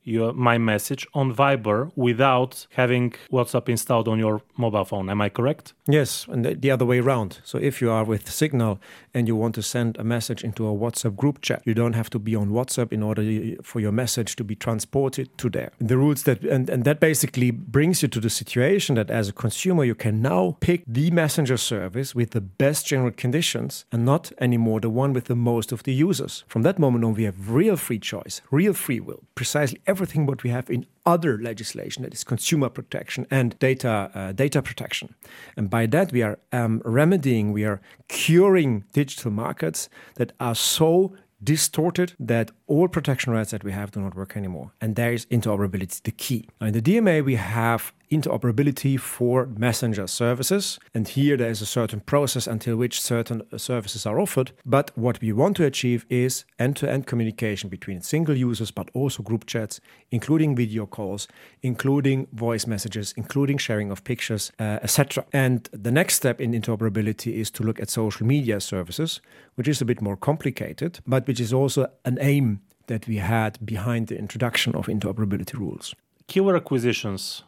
your 0.06 0.32
my 0.32 0.56
message 0.56 1.06
on 1.12 1.34
Viber 1.34 1.90
without 1.96 2.66
having 2.74 3.12
WhatsApp 3.30 3.68
installed 3.68 4.08
on 4.08 4.18
your 4.18 4.40
mobile 4.56 4.84
phone. 4.84 5.10
Am 5.10 5.20
I 5.20 5.28
correct? 5.28 5.74
Yes, 5.88 6.26
and 6.28 6.44
the, 6.44 6.54
the 6.54 6.70
other 6.70 6.84
way 6.84 6.98
around. 6.98 7.38
So 7.44 7.58
if 7.58 7.80
you 7.80 7.90
are 7.90 8.04
with 8.04 8.28
Signal 8.28 8.80
and 9.14 9.28
you 9.28 9.36
want 9.36 9.54
to 9.54 9.62
send 9.62 9.96
a 9.98 10.04
message 10.04 10.42
into 10.42 10.66
a 10.66 10.74
WhatsApp 10.74 11.14
group 11.14 11.40
chat, 11.42 11.62
you 11.64 11.74
don't 11.74 11.92
have 11.92 12.10
to 12.10 12.18
be 12.18 12.34
on 12.34 12.50
WhatsApp 12.50 12.92
in 12.92 13.02
order 13.02 13.22
for 13.62 13.78
your 13.78 13.92
message 13.92 14.34
to 14.36 14.44
be 14.44 14.56
transported 14.56 15.36
to 15.38 15.48
there. 15.48 15.70
The 15.78 15.96
rules 15.96 16.24
that 16.24 16.42
and, 16.42 16.68
and 16.68 16.84
that 16.84 16.98
basically 16.98 17.52
brings 17.52 18.02
you 18.02 18.08
to 18.08 18.20
the 18.20 18.30
situation 18.30 18.96
that 18.96 19.10
as 19.10 19.28
a 19.28 19.32
consumer 19.32 19.84
you 19.84 19.94
can 19.94 20.20
now 20.20 20.56
pick 20.60 20.82
the 20.86 21.10
messenger 21.12 21.56
service 21.56 22.14
with 22.14 22.30
the 22.30 22.40
best 22.40 22.86
general 22.86 23.12
conditions 23.12 23.84
and 23.92 24.04
not 24.04 24.32
anymore 24.40 24.80
the 24.80 24.90
one 24.90 25.12
with 25.12 25.26
the 25.26 25.36
most 25.36 25.70
of 25.70 25.84
the 25.84 25.94
users. 25.94 26.44
From 26.48 26.62
that 26.62 26.80
moment 26.80 27.04
on 27.04 27.14
we 27.14 27.24
have 27.24 27.50
real 27.50 27.76
free 27.76 28.00
choice, 28.00 28.40
real 28.50 28.72
free 28.72 28.98
will, 28.98 29.22
precisely 29.36 29.80
everything 29.86 30.26
what 30.26 30.42
we 30.42 30.50
have 30.50 30.68
in 30.68 30.86
other 31.06 31.38
legislation 31.38 32.02
that 32.02 32.12
is 32.12 32.24
consumer 32.24 32.68
protection 32.68 33.26
and 33.30 33.58
data 33.58 34.10
uh, 34.14 34.32
data 34.32 34.60
protection. 34.60 35.14
And 35.56 35.70
by 35.70 35.86
that 35.86 36.12
we 36.12 36.22
are 36.22 36.38
um, 36.52 36.82
remedying, 36.84 37.52
we 37.52 37.64
are 37.64 37.80
curing 38.08 38.84
digital 38.92 39.30
markets 39.30 39.88
that 40.16 40.32
are 40.40 40.54
so 40.54 41.14
distorted 41.42 42.14
that 42.18 42.50
all 42.66 42.88
protection 42.88 43.32
rights 43.32 43.50
that 43.50 43.62
we 43.62 43.72
have 43.72 43.90
do 43.90 44.00
not 44.00 44.14
work 44.14 44.36
anymore. 44.36 44.72
And 44.80 44.96
there 44.96 45.12
is 45.12 45.26
interoperability 45.26 46.02
the 46.02 46.10
key. 46.10 46.48
Now, 46.60 46.68
in 46.68 46.72
the 46.72 46.82
DMA, 46.82 47.24
we 47.24 47.36
have 47.36 47.92
interoperability 48.10 48.98
for 48.98 49.46
messenger 49.46 50.06
services. 50.06 50.78
And 50.94 51.08
here 51.08 51.36
there 51.36 51.50
is 51.50 51.62
a 51.62 51.66
certain 51.66 52.00
process 52.00 52.46
until 52.46 52.76
which 52.76 53.00
certain 53.00 53.42
services 53.58 54.06
are 54.06 54.20
offered. 54.20 54.52
But 54.64 54.90
what 54.96 55.20
we 55.20 55.32
want 55.32 55.56
to 55.56 55.64
achieve 55.64 56.06
is 56.08 56.44
end 56.58 56.76
to 56.76 56.90
end 56.90 57.06
communication 57.06 57.68
between 57.68 58.00
single 58.00 58.36
users, 58.36 58.70
but 58.70 58.90
also 58.94 59.22
group 59.22 59.46
chats, 59.46 59.80
including 60.10 60.56
video 60.56 60.86
calls, 60.86 61.28
including 61.62 62.26
voice 62.32 62.66
messages, 62.66 63.14
including 63.16 63.58
sharing 63.58 63.90
of 63.90 64.04
pictures, 64.04 64.52
uh, 64.58 64.78
etc. 64.82 65.24
And 65.32 65.68
the 65.72 65.92
next 65.92 66.14
step 66.14 66.40
in 66.40 66.52
interoperability 66.52 67.34
is 67.34 67.50
to 67.52 67.62
look 67.62 67.80
at 67.80 67.90
social 67.90 68.26
media 68.26 68.60
services, 68.60 69.20
which 69.56 69.68
is 69.68 69.80
a 69.80 69.84
bit 69.84 70.00
more 70.00 70.16
complicated, 70.16 71.00
but 71.06 71.26
which 71.26 71.40
is 71.40 71.52
also 71.52 71.88
an 72.04 72.18
aim 72.20 72.60
that 72.86 73.06
we 73.08 73.16
had 73.16 73.64
behind 73.64 74.06
the 74.06 74.18
introduction 74.18 74.74
of 74.74 74.86
interoperability 74.86 75.54
rules. 75.54 75.94
Killer 76.28 76.56
acquisitions 76.56 77.42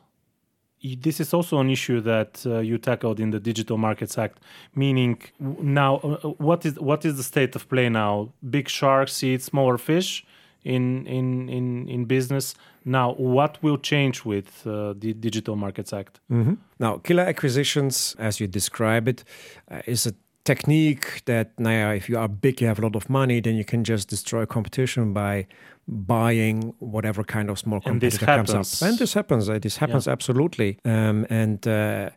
this 0.82 1.20
is 1.20 1.34
also 1.34 1.58
an 1.58 1.70
issue 1.70 2.00
that 2.00 2.44
uh, 2.46 2.58
you 2.58 2.78
tackled 2.78 3.20
in 3.20 3.30
the 3.30 3.40
Digital 3.40 3.76
Markets 3.76 4.16
Act. 4.18 4.40
Meaning, 4.74 5.20
now, 5.40 5.96
uh, 5.96 6.08
uh, 6.08 6.28
what 6.38 6.64
is 6.64 6.78
what 6.78 7.04
is 7.04 7.16
the 7.16 7.22
state 7.22 7.56
of 7.56 7.68
play 7.68 7.88
now? 7.88 8.30
Big 8.48 8.68
sharks 8.68 9.22
eat 9.22 9.42
smaller 9.42 9.78
fish 9.78 10.24
in 10.64 11.06
in 11.06 11.48
in 11.48 11.88
in 11.88 12.04
business. 12.04 12.54
Now, 12.84 13.14
what 13.14 13.58
will 13.62 13.76
change 13.76 14.24
with 14.24 14.66
uh, 14.66 14.94
the 14.96 15.12
Digital 15.12 15.56
Markets 15.56 15.92
Act? 15.92 16.20
Mm-hmm. 16.30 16.54
Now, 16.78 16.98
killer 16.98 17.24
acquisitions, 17.24 18.16
as 18.18 18.40
you 18.40 18.46
describe 18.46 19.08
it, 19.08 19.24
uh, 19.70 19.82
is 19.86 20.06
a 20.06 20.12
technique 20.52 21.06
that 21.30 21.46
now 21.58 21.84
if 22.00 22.04
you 22.08 22.16
are 22.22 22.28
big 22.28 22.54
you 22.60 22.66
have 22.66 22.78
a 22.82 22.82
lot 22.88 22.96
of 22.96 23.04
money 23.20 23.38
then 23.40 23.54
you 23.60 23.66
can 23.72 23.82
just 23.92 24.04
destroy 24.14 24.42
competition 24.46 25.12
by 25.12 25.46
buying 25.88 26.74
whatever 26.78 27.24
kind 27.24 27.48
of 27.50 27.58
small 27.58 27.80
competitor 27.80 28.26
comes 28.26 28.50
up. 28.50 28.66
And 28.82 28.98
this 28.98 29.14
happens. 29.14 29.48
Uh, 29.48 29.58
this 29.58 29.78
happens 29.78 30.06
yeah. 30.06 30.12
absolutely. 30.12 30.78
Um, 30.84 31.26
and 31.30 31.66
uh, 31.66 32.10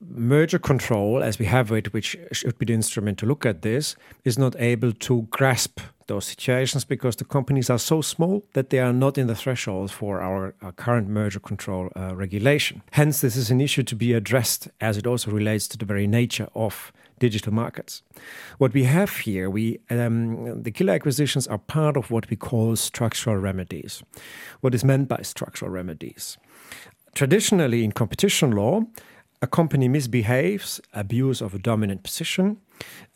merger 0.00 0.60
control, 0.60 1.22
as 1.22 1.38
we 1.38 1.46
have 1.46 1.72
it, 1.72 1.92
which 1.92 2.16
should 2.32 2.56
be 2.58 2.66
the 2.66 2.74
instrument 2.74 3.18
to 3.18 3.26
look 3.26 3.44
at 3.44 3.62
this, 3.62 3.96
is 4.24 4.38
not 4.38 4.54
able 4.58 4.92
to 4.92 5.22
grasp 5.30 5.80
those 6.06 6.26
situations 6.26 6.84
because 6.84 7.16
the 7.16 7.24
companies 7.24 7.68
are 7.68 7.80
so 7.80 8.00
small 8.00 8.44
that 8.52 8.70
they 8.70 8.78
are 8.78 8.92
not 8.92 9.18
in 9.18 9.26
the 9.26 9.34
threshold 9.34 9.90
for 9.90 10.20
our, 10.20 10.54
our 10.62 10.70
current 10.70 11.08
merger 11.08 11.40
control 11.40 11.90
uh, 11.96 12.14
regulation. 12.14 12.80
Hence, 12.92 13.20
this 13.22 13.34
is 13.34 13.50
an 13.50 13.60
issue 13.60 13.82
to 13.82 13.96
be 13.96 14.12
addressed 14.12 14.68
as 14.80 14.96
it 14.96 15.06
also 15.06 15.32
relates 15.32 15.66
to 15.68 15.76
the 15.76 15.84
very 15.84 16.06
nature 16.06 16.48
of 16.54 16.92
digital 17.18 17.52
markets. 17.52 18.02
What 18.58 18.72
we 18.72 18.84
have 18.84 19.10
here, 19.18 19.48
we 19.50 19.78
um, 19.90 20.62
the 20.62 20.70
killer 20.70 20.94
acquisitions 20.94 21.46
are 21.46 21.58
part 21.58 21.96
of 21.96 22.10
what 22.10 22.28
we 22.30 22.36
call 22.36 22.76
structural 22.76 23.36
remedies. 23.36 24.02
What 24.60 24.74
is 24.74 24.84
meant 24.84 25.08
by 25.08 25.22
structural 25.22 25.70
remedies? 25.70 26.38
Traditionally, 27.14 27.82
in 27.82 27.92
competition 27.92 28.50
law, 28.52 28.82
a 29.42 29.46
company 29.46 29.88
misbehaves, 29.88 30.80
abuse 30.92 31.40
of 31.40 31.54
a 31.54 31.58
dominant 31.58 32.02
position. 32.02 32.58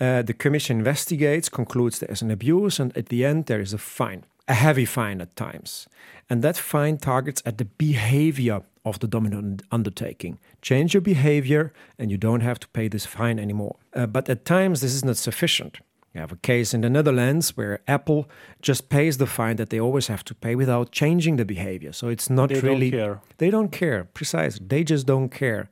Uh, 0.00 0.23
the 0.23 0.35
commission 0.35 0.78
investigates, 0.78 1.49
concludes 1.49 1.99
there 1.99 2.11
is 2.11 2.23
an 2.23 2.30
abuse, 2.30 2.80
and 2.80 2.97
at 2.97 3.07
the 3.07 3.25
end 3.25 3.47
there 3.47 3.61
is 3.61 3.73
a 3.73 3.78
fine, 3.78 4.25
a 4.49 4.54
heavy 4.54 4.85
fine 4.85 5.21
at 5.21 5.37
times. 5.37 5.88
And 6.28 6.42
that 6.42 6.57
fine 6.57 6.99
targets 6.99 7.42
at 7.45 7.59
the 7.59 7.64
behavior 7.64 8.62
of 8.84 8.99
the 8.99 9.06
dominant 9.06 9.62
undertaking. 9.70 10.38
Change 10.62 10.94
your 10.94 11.00
behavior, 11.00 11.72
and 11.99 12.10
you 12.10 12.16
don't 12.16 12.40
have 12.40 12.58
to 12.60 12.68
pay 12.68 12.88
this 12.88 13.06
fine 13.06 13.38
anymore. 13.38 13.76
Uh, 13.94 14.06
but 14.06 14.28
at 14.28 14.44
times, 14.44 14.80
this 14.80 14.94
is 14.94 15.04
not 15.04 15.16
sufficient. 15.16 15.78
You 16.14 16.20
have 16.20 16.32
a 16.32 16.37
case 16.37 16.75
in 16.75 16.80
the 16.80 16.90
Netherlands 16.90 17.56
where 17.56 17.80
Apple 17.87 18.28
just 18.60 18.88
pays 18.88 19.18
the 19.18 19.26
fine 19.26 19.56
that 19.56 19.70
they 19.70 19.78
always 19.78 20.08
have 20.08 20.25
to 20.25 20.34
pay 20.34 20.56
without 20.56 20.90
changing 20.90 21.37
the 21.37 21.44
behavior. 21.44 21.92
So 21.92 22.08
it's 22.08 22.28
not 22.28 22.49
they 22.49 22.60
really. 22.60 22.90
Don't 22.90 23.00
care. 23.00 23.20
They 23.38 23.50
don't 23.50 23.70
care, 23.70 24.04
precisely. 24.12 24.66
They 24.66 24.82
just 24.82 25.06
don't 25.06 25.28
care. 25.28 25.70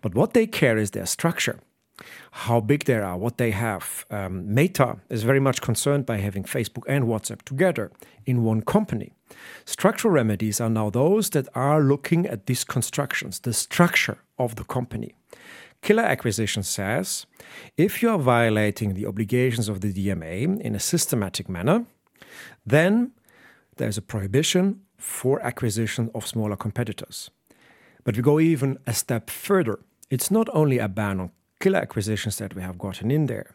But 0.00 0.14
what 0.14 0.32
they 0.32 0.46
care 0.46 0.78
is 0.78 0.92
their 0.92 1.06
structure 1.06 1.58
how 2.30 2.60
big 2.60 2.84
they 2.84 2.94
are, 2.94 3.16
what 3.16 3.38
they 3.38 3.50
have. 3.50 4.06
Um, 4.10 4.54
Meta 4.54 4.98
is 5.08 5.22
very 5.22 5.40
much 5.40 5.60
concerned 5.60 6.06
by 6.06 6.18
having 6.18 6.44
Facebook 6.44 6.84
and 6.88 7.04
WhatsApp 7.04 7.42
together 7.42 7.90
in 8.26 8.44
one 8.44 8.62
company. 8.62 9.12
Structural 9.64 10.12
remedies 10.12 10.60
are 10.60 10.70
now 10.70 10.90
those 10.90 11.30
that 11.30 11.48
are 11.54 11.82
looking 11.82 12.26
at 12.26 12.46
these 12.46 12.64
constructions, 12.64 13.40
the 13.40 13.52
structure 13.52 14.18
of 14.38 14.56
the 14.56 14.64
company. 14.64 15.14
Killer 15.82 16.02
acquisition 16.02 16.62
says 16.62 17.26
if 17.76 18.02
you 18.02 18.10
are 18.10 18.18
violating 18.18 18.94
the 18.94 19.06
obligations 19.06 19.68
of 19.68 19.80
the 19.80 19.92
DMA 19.92 20.60
in 20.60 20.74
a 20.74 20.80
systematic 20.80 21.48
manner, 21.48 21.86
then 22.66 23.12
there's 23.76 23.98
a 23.98 24.02
prohibition 24.02 24.80
for 24.98 25.40
acquisition 25.40 26.10
of 26.14 26.26
smaller 26.26 26.56
competitors. 26.56 27.30
But 28.04 28.16
we 28.16 28.22
go 28.22 28.40
even 28.40 28.78
a 28.86 28.92
step 28.92 29.30
further. 29.30 29.78
It's 30.10 30.30
not 30.30 30.48
only 30.52 30.78
a 30.78 30.88
ban 30.88 31.20
on 31.20 31.30
killer 31.60 31.78
acquisitions 31.78 32.36
that 32.36 32.54
we 32.54 32.62
have 32.62 32.78
gotten 32.78 33.10
in 33.10 33.26
there. 33.26 33.54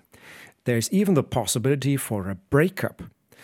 There's 0.63 0.91
even 0.91 1.13
the 1.13 1.23
possibility 1.23 1.97
for 1.97 2.29
a 2.29 2.35
breakup. 2.35 3.03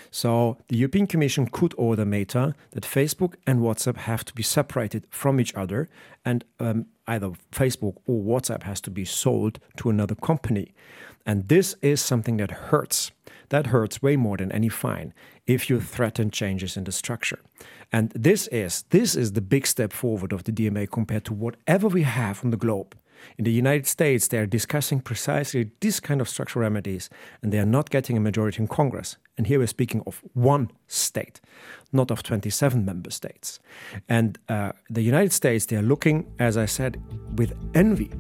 So 0.10 0.58
the 0.68 0.78
European 0.78 1.08
Commission 1.08 1.48
could 1.48 1.74
order 1.78 2.06
Meta 2.06 2.56
that 2.72 2.84
Facebook 2.84 3.36
and 3.46 3.60
WhatsApp 3.60 3.98
have 3.98 4.26
to 4.26 4.34
be 4.34 4.44
separated 4.44 5.08
from 5.10 5.40
each 5.40 5.54
other, 5.56 5.90
and 6.26 6.44
um, 6.60 6.86
either 7.08 7.32
Facebook 7.52 7.98
or 8.06 8.22
WhatsApp 8.24 8.64
has 8.64 8.82
to 8.82 8.92
be 8.92 9.06
sold 9.06 9.60
to 9.78 9.90
another 9.90 10.16
company. 10.16 10.74
And 11.26 11.48
this 11.48 11.76
is 11.82 12.02
something 12.02 12.38
that 12.38 12.52
hurts. 12.52 13.12
That 13.50 13.68
hurts 13.68 14.02
way 14.02 14.16
more 14.16 14.38
than 14.38 14.52
any 14.52 14.70
fine 14.70 15.14
if 15.46 15.70
you 15.70 15.82
threaten 15.82 16.32
changes 16.32 16.78
in 16.78 16.86
the 16.86 16.92
structure. 16.92 17.40
And 17.92 18.12
this 18.12 18.48
is 18.48 18.84
this 18.90 19.16
is 19.16 19.34
the 19.34 19.42
big 19.42 19.68
step 19.68 19.92
forward 19.92 20.32
of 20.32 20.46
the 20.46 20.52
DMA 20.52 20.90
compared 20.90 21.26
to 21.26 21.34
whatever 21.34 21.88
we 21.88 22.04
have 22.04 22.44
on 22.44 22.52
the 22.52 22.58
globe. 22.58 22.96
In 23.38 23.44
the 23.44 23.52
United 23.52 23.88
States, 23.88 24.28
they 24.28 24.38
are 24.38 24.46
discussing 24.46 25.00
precisely 25.02 25.72
this 25.80 26.00
kind 26.00 26.22
of 26.22 26.30
structural 26.30 26.64
remedies, 26.64 27.10
and 27.42 27.52
they 27.52 27.60
are 27.60 27.66
not 27.66 27.90
getting 27.90 28.18
a 28.18 28.20
majority 28.20 28.62
in 28.62 28.68
Congress. 28.68 29.18
And 29.38 29.48
here 29.48 29.60
we're 29.60 29.68
speaking 29.68 30.04
of 30.06 30.22
one 30.34 30.72
state, 30.88 31.42
not 31.92 32.12
of 32.12 32.24
27 32.24 32.86
member 32.86 33.12
states. 33.12 33.60
And 34.08 34.38
uh, 34.50 34.74
the 34.90 35.02
United 35.02 35.34
States, 35.34 35.66
they 35.66 35.78
are 35.78 35.82
looking, 35.82 36.32
as 36.40 36.58
I 36.58 36.66
said, 36.66 37.02
with 37.36 37.54
envy 37.74 38.12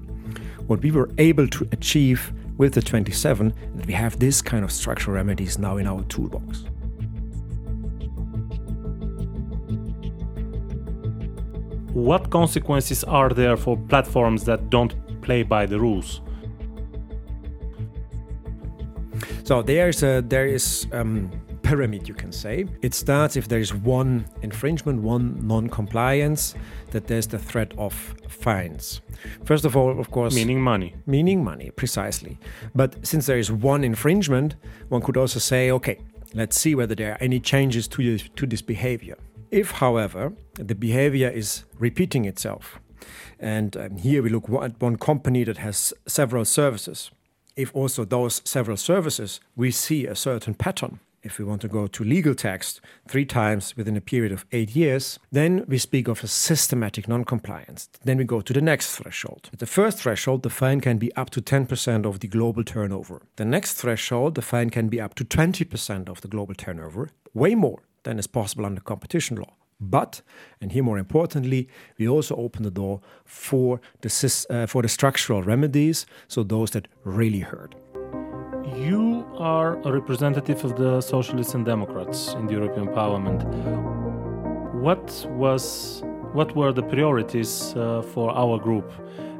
what 0.67 0.81
we 0.81 0.91
were 0.91 1.10
able 1.17 1.48
to 1.48 1.67
achieve 1.72 2.31
with 2.58 2.74
the 2.74 2.81
27, 2.81 3.53
that 3.75 3.86
we 3.86 3.93
have 3.93 4.20
this 4.20 4.41
kind 4.41 4.63
of 4.63 4.72
structural 4.72 5.15
remedies 5.15 5.58
now 5.58 5.77
in 5.77 5.88
our 5.88 6.03
toolbox. 6.03 6.63
What 11.93 12.29
consequences 12.29 13.03
are 13.03 13.29
there 13.29 13.57
for 13.57 13.77
platforms 13.77 14.43
that 14.45 14.69
don't 14.69 14.95
play 15.21 15.43
by 15.43 15.65
the 15.65 15.79
rules? 15.79 16.21
So 19.43 19.62
there's 19.62 20.03
a 20.03 20.21
there 20.21 20.45
is 20.45 20.88
um, 20.93 21.29
pyramid, 21.62 22.07
you 22.07 22.13
can 22.13 22.31
say. 22.31 22.65
It 22.81 22.93
starts 22.93 23.36
if 23.36 23.48
there 23.48 23.60
is 23.60 23.74
one 23.74 24.25
infringement, 24.41 25.01
one 25.01 25.45
non-compliance, 25.48 26.55
that 26.91 27.07
there's 27.07 27.27
the 27.27 27.39
threat 27.39 27.74
of 27.77 27.93
fines. 28.27 29.01
First 29.45 29.65
of 29.65 29.75
all, 29.75 30.00
of 30.00 30.12
course, 30.12 30.36
meaning 30.36 30.62
money. 30.62 30.95
Meaning 31.05 31.43
money, 31.43 31.71
precisely. 31.71 32.38
But 32.75 33.05
since 33.05 33.25
there 33.25 33.38
is 33.38 33.51
one 33.51 33.83
infringement, 33.83 34.55
one 34.89 35.01
could 35.01 35.17
also 35.17 35.39
say, 35.39 35.71
okay, 35.71 36.00
let's 36.33 36.60
see 36.60 36.75
whether 36.75 36.95
there 36.95 37.13
are 37.13 37.17
any 37.21 37.39
changes 37.39 37.88
to 37.89 38.03
this, 38.03 38.29
to 38.36 38.45
this 38.45 38.62
behavior. 38.62 39.17
If, 39.51 39.72
however, 39.72 40.31
the 40.53 40.75
behavior 40.75 41.29
is 41.29 41.65
repeating 41.77 42.24
itself, 42.24 42.79
and 43.38 43.75
um, 43.75 43.98
here 43.98 44.24
we 44.24 44.29
look 44.29 44.50
at 44.50 44.81
one 44.81 44.96
company 44.96 45.43
that 45.43 45.58
has 45.58 45.93
several 46.08 46.46
services, 46.46 47.12
if 47.58 47.75
also 47.75 48.05
those 48.05 48.41
several 48.46 48.77
services 48.77 49.41
we 49.58 49.72
see 49.72 50.08
a 50.08 50.15
certain 50.15 50.53
pattern, 50.53 51.01
if 51.22 51.38
we 51.38 51.43
want 51.43 51.62
to 51.62 51.67
go 51.67 51.86
to 51.86 52.03
legal 52.03 52.34
text, 52.34 52.79
three 53.10 53.25
times 53.25 53.75
within 53.75 53.98
a 53.98 54.01
period 54.01 54.31
of 54.31 54.46
eight 54.53 54.74
years, 54.74 55.20
then 55.34 55.65
we 55.67 55.77
speak 55.77 56.08
of 56.08 56.24
a 56.24 56.27
systematic 56.27 57.10
non-compliance. 57.10 57.89
Then 58.05 58.17
we 58.17 58.24
go 58.24 58.39
to 58.39 58.53
the 58.53 58.62
next 58.62 58.96
threshold. 58.96 59.50
At 59.51 59.60
the 59.60 59.65
first 59.65 60.00
threshold, 60.00 60.43
the 60.43 60.50
fine 60.50 60.79
can 60.79 60.98
be 60.98 61.13
up 61.15 61.29
to 61.31 61.41
10% 61.41 62.05
of 62.05 62.22
the 62.22 62.27
global 62.27 62.63
turnover. 62.63 63.22
The 63.36 63.46
next 63.46 63.74
threshold, 63.74 64.36
the 64.36 64.41
fine 64.41 64.70
can 64.70 64.88
be 64.88 65.01
up 65.01 65.13
to 65.15 65.25
20% 65.25 66.10
of 66.10 66.22
the 66.22 66.27
global 66.29 66.55
turnover, 66.55 67.10
way 67.34 67.53
more 67.53 67.84
than 68.03 68.20
is 68.20 68.27
possible 68.27 68.65
under 68.65 68.81
competition 68.81 69.38
law. 69.38 69.53
But, 69.81 70.22
and 70.62 70.72
here 70.72 70.84
more 70.84 71.00
importantly, 71.00 71.67
we 71.98 72.08
also 72.08 72.36
open 72.36 72.63
the 72.63 72.72
door 72.72 73.01
for 73.25 73.81
the, 74.01 74.46
uh, 74.50 74.67
for 74.67 74.84
the 74.84 74.88
structural 74.88 75.41
remedies, 75.41 76.05
so 76.27 76.43
those 76.43 76.72
that 76.72 76.88
really 77.03 77.39
hurt. 77.39 77.74
You 78.75 79.25
are 79.38 79.81
a 79.81 79.91
representative 79.91 80.63
of 80.63 80.77
the 80.77 81.01
Socialists 81.01 81.55
and 81.55 81.65
Democrats 81.65 82.34
in 82.34 82.46
the 82.46 82.53
European 82.53 82.93
Parliament. 82.93 83.43
What 84.75 85.25
was 85.31 86.03
what 86.34 86.55
were 86.55 86.72
the 86.72 86.84
priorities 86.84 87.75
uh, 87.75 88.01
for 88.01 88.31
our 88.31 88.60
group 88.60 88.89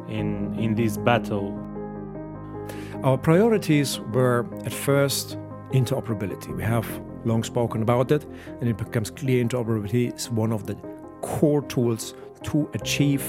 in 0.10 0.56
in 0.60 0.76
this 0.76 0.98
battle? 0.98 1.58
Our 3.04 3.18
priorities 3.18 4.00
were 4.12 4.46
at 4.66 4.74
first 4.74 5.38
interoperability. 5.72 6.54
We 6.56 6.64
have 6.64 6.86
long 7.26 7.44
spoken 7.44 7.82
about 7.82 8.12
it, 8.12 8.26
and 8.60 8.70
it 8.70 8.78
becomes 8.78 9.10
clear 9.12 9.44
interoperability 9.44 10.16
is 10.16 10.30
one 10.30 10.52
of 10.52 10.66
the 10.66 10.76
core 11.22 11.62
tools 11.64 12.14
to 12.44 12.70
achieve 12.74 13.24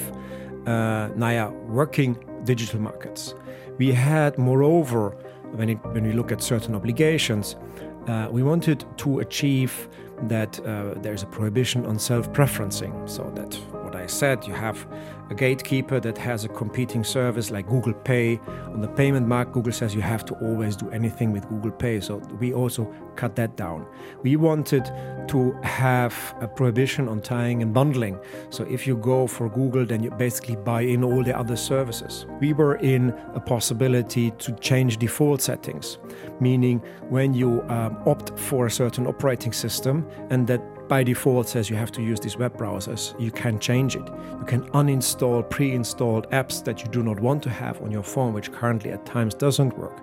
uh, 0.66 1.08
Naya 1.16 1.50
working 1.68 2.16
digital 2.44 2.80
markets. 2.80 3.34
We 3.78 3.92
had, 3.92 4.38
moreover, 4.38 5.10
when, 5.52 5.68
it, 5.70 5.84
when 5.92 6.04
we 6.04 6.12
look 6.12 6.32
at 6.32 6.42
certain 6.42 6.74
obligations, 6.74 7.56
uh, 8.06 8.28
we 8.30 8.42
wanted 8.42 8.84
to 8.98 9.20
achieve 9.20 9.88
that 10.28 10.58
uh, 10.60 10.94
there's 11.02 11.22
a 11.22 11.26
prohibition 11.26 11.84
on 11.84 11.98
self-preferencing, 11.98 13.08
so 13.08 13.30
that 13.34 13.54
what 13.84 13.96
I 13.96 14.06
said, 14.06 14.46
you 14.46 14.54
have 14.54 14.86
a 15.30 15.34
gatekeeper 15.34 16.00
that 16.00 16.18
has 16.18 16.44
a 16.44 16.48
competing 16.48 17.04
service 17.04 17.50
like 17.50 17.68
Google 17.68 17.92
Pay. 17.92 18.38
On 18.66 18.80
the 18.80 18.88
payment 18.88 19.26
mark, 19.26 19.52
Google 19.52 19.72
says 19.72 19.94
you 19.94 20.02
have 20.02 20.24
to 20.26 20.34
always 20.34 20.76
do 20.76 20.90
anything 20.90 21.32
with 21.32 21.48
Google 21.48 21.70
Pay. 21.70 22.00
So 22.00 22.16
we 22.40 22.52
also 22.52 22.92
cut 23.16 23.36
that 23.36 23.56
down. 23.56 23.86
We 24.22 24.36
wanted 24.36 24.84
to 25.28 25.52
have 25.62 26.34
a 26.40 26.48
prohibition 26.48 27.08
on 27.08 27.20
tying 27.20 27.62
and 27.62 27.72
bundling. 27.72 28.18
So 28.50 28.64
if 28.64 28.86
you 28.86 28.96
go 28.96 29.26
for 29.26 29.48
Google, 29.48 29.86
then 29.86 30.02
you 30.02 30.10
basically 30.10 30.56
buy 30.56 30.82
in 30.82 31.04
all 31.04 31.22
the 31.22 31.36
other 31.36 31.56
services. 31.56 32.26
We 32.40 32.52
were 32.52 32.76
in 32.76 33.10
a 33.34 33.40
possibility 33.40 34.32
to 34.32 34.52
change 34.56 34.98
default 34.98 35.40
settings, 35.40 35.98
meaning 36.40 36.82
when 37.08 37.34
you 37.34 37.62
um, 37.68 38.02
opt 38.06 38.38
for 38.38 38.66
a 38.66 38.70
certain 38.70 39.06
operating 39.06 39.52
system 39.52 40.06
and 40.30 40.46
that 40.46 40.60
by 40.88 41.02
default 41.02 41.48
says 41.48 41.70
you 41.70 41.76
have 41.76 41.92
to 41.92 42.02
use 42.02 42.20
these 42.20 42.36
web 42.36 42.56
browsers. 42.56 43.18
You 43.20 43.30
can 43.30 43.58
change 43.58 43.96
it. 43.96 44.06
You 44.38 44.44
can 44.46 44.62
uninstall 44.70 45.48
pre-installed 45.48 46.28
apps 46.30 46.62
that 46.64 46.82
you 46.82 46.88
do 46.90 47.02
not 47.02 47.20
want 47.20 47.42
to 47.44 47.50
have 47.50 47.80
on 47.82 47.90
your 47.90 48.02
phone, 48.02 48.32
which 48.32 48.52
currently 48.52 48.90
at 48.90 49.06
times 49.06 49.34
doesn't 49.34 49.76
work. 49.78 49.98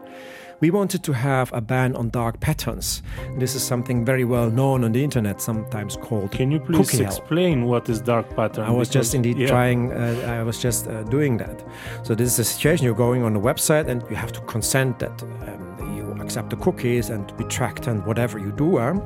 We 0.61 0.71
wanted 0.71 1.03
to 1.03 1.13
have 1.13 1.53
a 1.53 1.61
ban 1.61 1.95
on 1.95 2.09
dark 2.09 2.39
patterns. 2.41 3.01
This 3.37 3.55
is 3.55 3.63
something 3.63 4.03
very 4.03 4.25
well 4.25 4.49
known 4.49 4.83
on 4.83 4.91
the 4.91 5.01
internet, 5.01 5.41
sometimes 5.41 5.95
called. 5.95 6.31
Can 6.31 6.51
you 6.51 6.59
please 6.59 6.99
explain 6.99 7.65
what 7.65 7.87
is 7.87 8.01
dark 8.01 8.35
pattern? 8.35 8.65
I 8.65 8.71
was 8.71 8.89
because, 8.89 9.05
just 9.05 9.15
indeed 9.15 9.37
yeah. 9.37 9.47
trying. 9.47 9.93
Uh, 9.93 10.39
I 10.39 10.43
was 10.43 10.61
just 10.61 10.87
uh, 10.87 11.03
doing 11.03 11.37
that. 11.37 11.63
So 12.03 12.13
this 12.13 12.27
is 12.33 12.39
a 12.39 12.43
situation: 12.43 12.85
you're 12.85 12.93
going 12.93 13.23
on 13.23 13.37
a 13.37 13.39
website 13.39 13.87
and 13.87 14.03
you 14.09 14.17
have 14.17 14.33
to 14.33 14.41
consent 14.41 14.99
that 14.99 15.23
um, 15.23 15.95
you 15.95 16.21
accept 16.21 16.49
the 16.49 16.57
cookies 16.57 17.09
and 17.09 17.35
be 17.37 17.45
tracked 17.45 17.87
and 17.87 18.05
whatever 18.05 18.37
you 18.37 18.51
do. 18.51 18.79
Uh, 18.79 18.99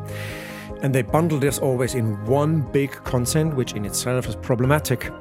and 0.82 0.93
they 0.93 1.01
bundle 1.01 1.39
this 1.39 1.60
always 1.60 1.96
in 1.96 2.24
one 2.25 2.62
big 2.72 2.91
consent, 3.03 3.55
which 3.55 3.74
in 3.74 3.86
itself 3.86 4.27
is 4.27 4.36
problematic. 4.36 5.12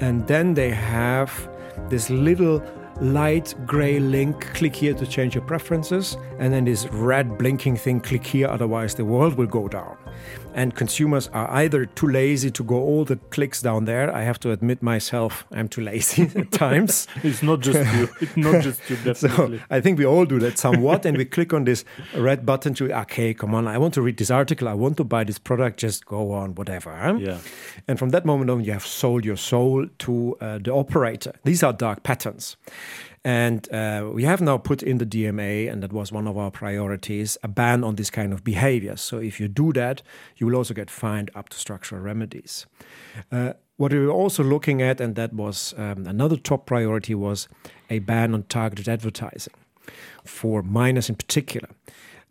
And 0.00 0.26
then 0.26 0.54
they 0.54 0.70
have 0.70 1.48
this 1.88 2.10
little 2.10 2.62
light 3.00 3.54
gray 3.66 3.98
link, 3.98 4.40
click 4.54 4.76
here 4.76 4.94
to 4.94 5.06
change 5.06 5.34
your 5.34 5.44
preferences, 5.44 6.16
and 6.38 6.52
then 6.52 6.64
this 6.64 6.86
red 6.88 7.38
blinking 7.38 7.76
thing, 7.76 8.00
click 8.00 8.26
here, 8.26 8.46
otherwise 8.46 8.94
the 8.94 9.04
world 9.04 9.34
will 9.34 9.46
go 9.46 9.68
down. 9.68 9.96
And 10.52 10.74
consumers 10.74 11.28
are 11.28 11.48
either 11.52 11.86
too 11.86 12.08
lazy 12.08 12.50
to 12.50 12.64
go 12.64 12.74
all 12.74 13.04
the 13.04 13.16
clicks 13.16 13.62
down 13.62 13.84
there. 13.84 14.14
I 14.14 14.22
have 14.22 14.40
to 14.40 14.50
admit 14.50 14.82
myself, 14.82 15.46
I'm 15.52 15.68
too 15.68 15.80
lazy 15.80 16.22
at 16.34 16.50
times. 16.50 17.06
it's 17.22 17.42
not 17.42 17.60
just 17.60 17.78
you. 17.94 18.08
It's 18.20 18.36
not 18.36 18.62
just 18.62 18.80
you, 18.90 18.96
definitely. 19.04 19.58
So 19.58 19.64
I 19.70 19.80
think 19.80 19.98
we 19.98 20.04
all 20.04 20.26
do 20.26 20.38
that 20.40 20.58
somewhat, 20.58 21.06
and 21.06 21.16
we 21.16 21.24
click 21.24 21.54
on 21.54 21.64
this 21.64 21.84
red 22.14 22.44
button 22.44 22.74
to, 22.74 22.92
okay, 23.00 23.32
come 23.32 23.54
on, 23.54 23.66
I 23.66 23.78
want 23.78 23.94
to 23.94 24.02
read 24.02 24.18
this 24.18 24.30
article, 24.30 24.68
I 24.68 24.74
want 24.74 24.96
to 24.98 25.04
buy 25.04 25.24
this 25.24 25.38
product, 25.38 25.78
just 25.78 26.04
go 26.04 26.32
on, 26.32 26.54
whatever. 26.54 26.94
Huh? 26.94 27.14
Yeah. 27.14 27.38
And 27.88 27.98
from 27.98 28.10
that 28.10 28.26
moment 28.26 28.50
on, 28.50 28.64
you 28.64 28.72
have 28.72 28.86
sold 28.86 29.24
your 29.24 29.36
soul 29.36 29.86
to 30.00 30.36
uh, 30.40 30.58
the 30.58 30.72
operator. 30.72 31.32
These 31.44 31.62
are 31.62 31.72
dark 31.72 32.02
patterns. 32.02 32.56
And 33.22 33.70
uh, 33.72 34.10
we 34.14 34.24
have 34.24 34.40
now 34.40 34.56
put 34.56 34.82
in 34.82 34.96
the 34.98 35.04
DMA, 35.04 35.70
and 35.70 35.82
that 35.82 35.92
was 35.92 36.10
one 36.10 36.26
of 36.26 36.38
our 36.38 36.50
priorities, 36.50 37.36
a 37.42 37.48
ban 37.48 37.84
on 37.84 37.96
this 37.96 38.10
kind 38.10 38.32
of 38.32 38.42
behavior. 38.42 38.96
So 38.96 39.18
if 39.18 39.38
you 39.38 39.46
do 39.46 39.72
that, 39.74 40.02
you 40.36 40.46
will 40.46 40.56
also 40.56 40.72
get 40.72 40.90
fined 40.90 41.30
up 41.34 41.50
to 41.50 41.58
structural 41.58 42.00
remedies. 42.00 42.66
Uh, 43.30 43.52
what 43.76 43.92
we 43.92 43.98
were 43.98 44.12
also 44.12 44.42
looking 44.42 44.80
at, 44.80 45.00
and 45.00 45.16
that 45.16 45.34
was 45.34 45.74
um, 45.76 46.06
another 46.06 46.36
top 46.36 46.64
priority, 46.64 47.14
was 47.14 47.48
a 47.90 47.98
ban 47.98 48.32
on 48.32 48.44
targeted 48.44 48.88
advertising 48.88 49.54
for 50.24 50.62
minors 50.62 51.08
in 51.08 51.14
particular. 51.14 51.68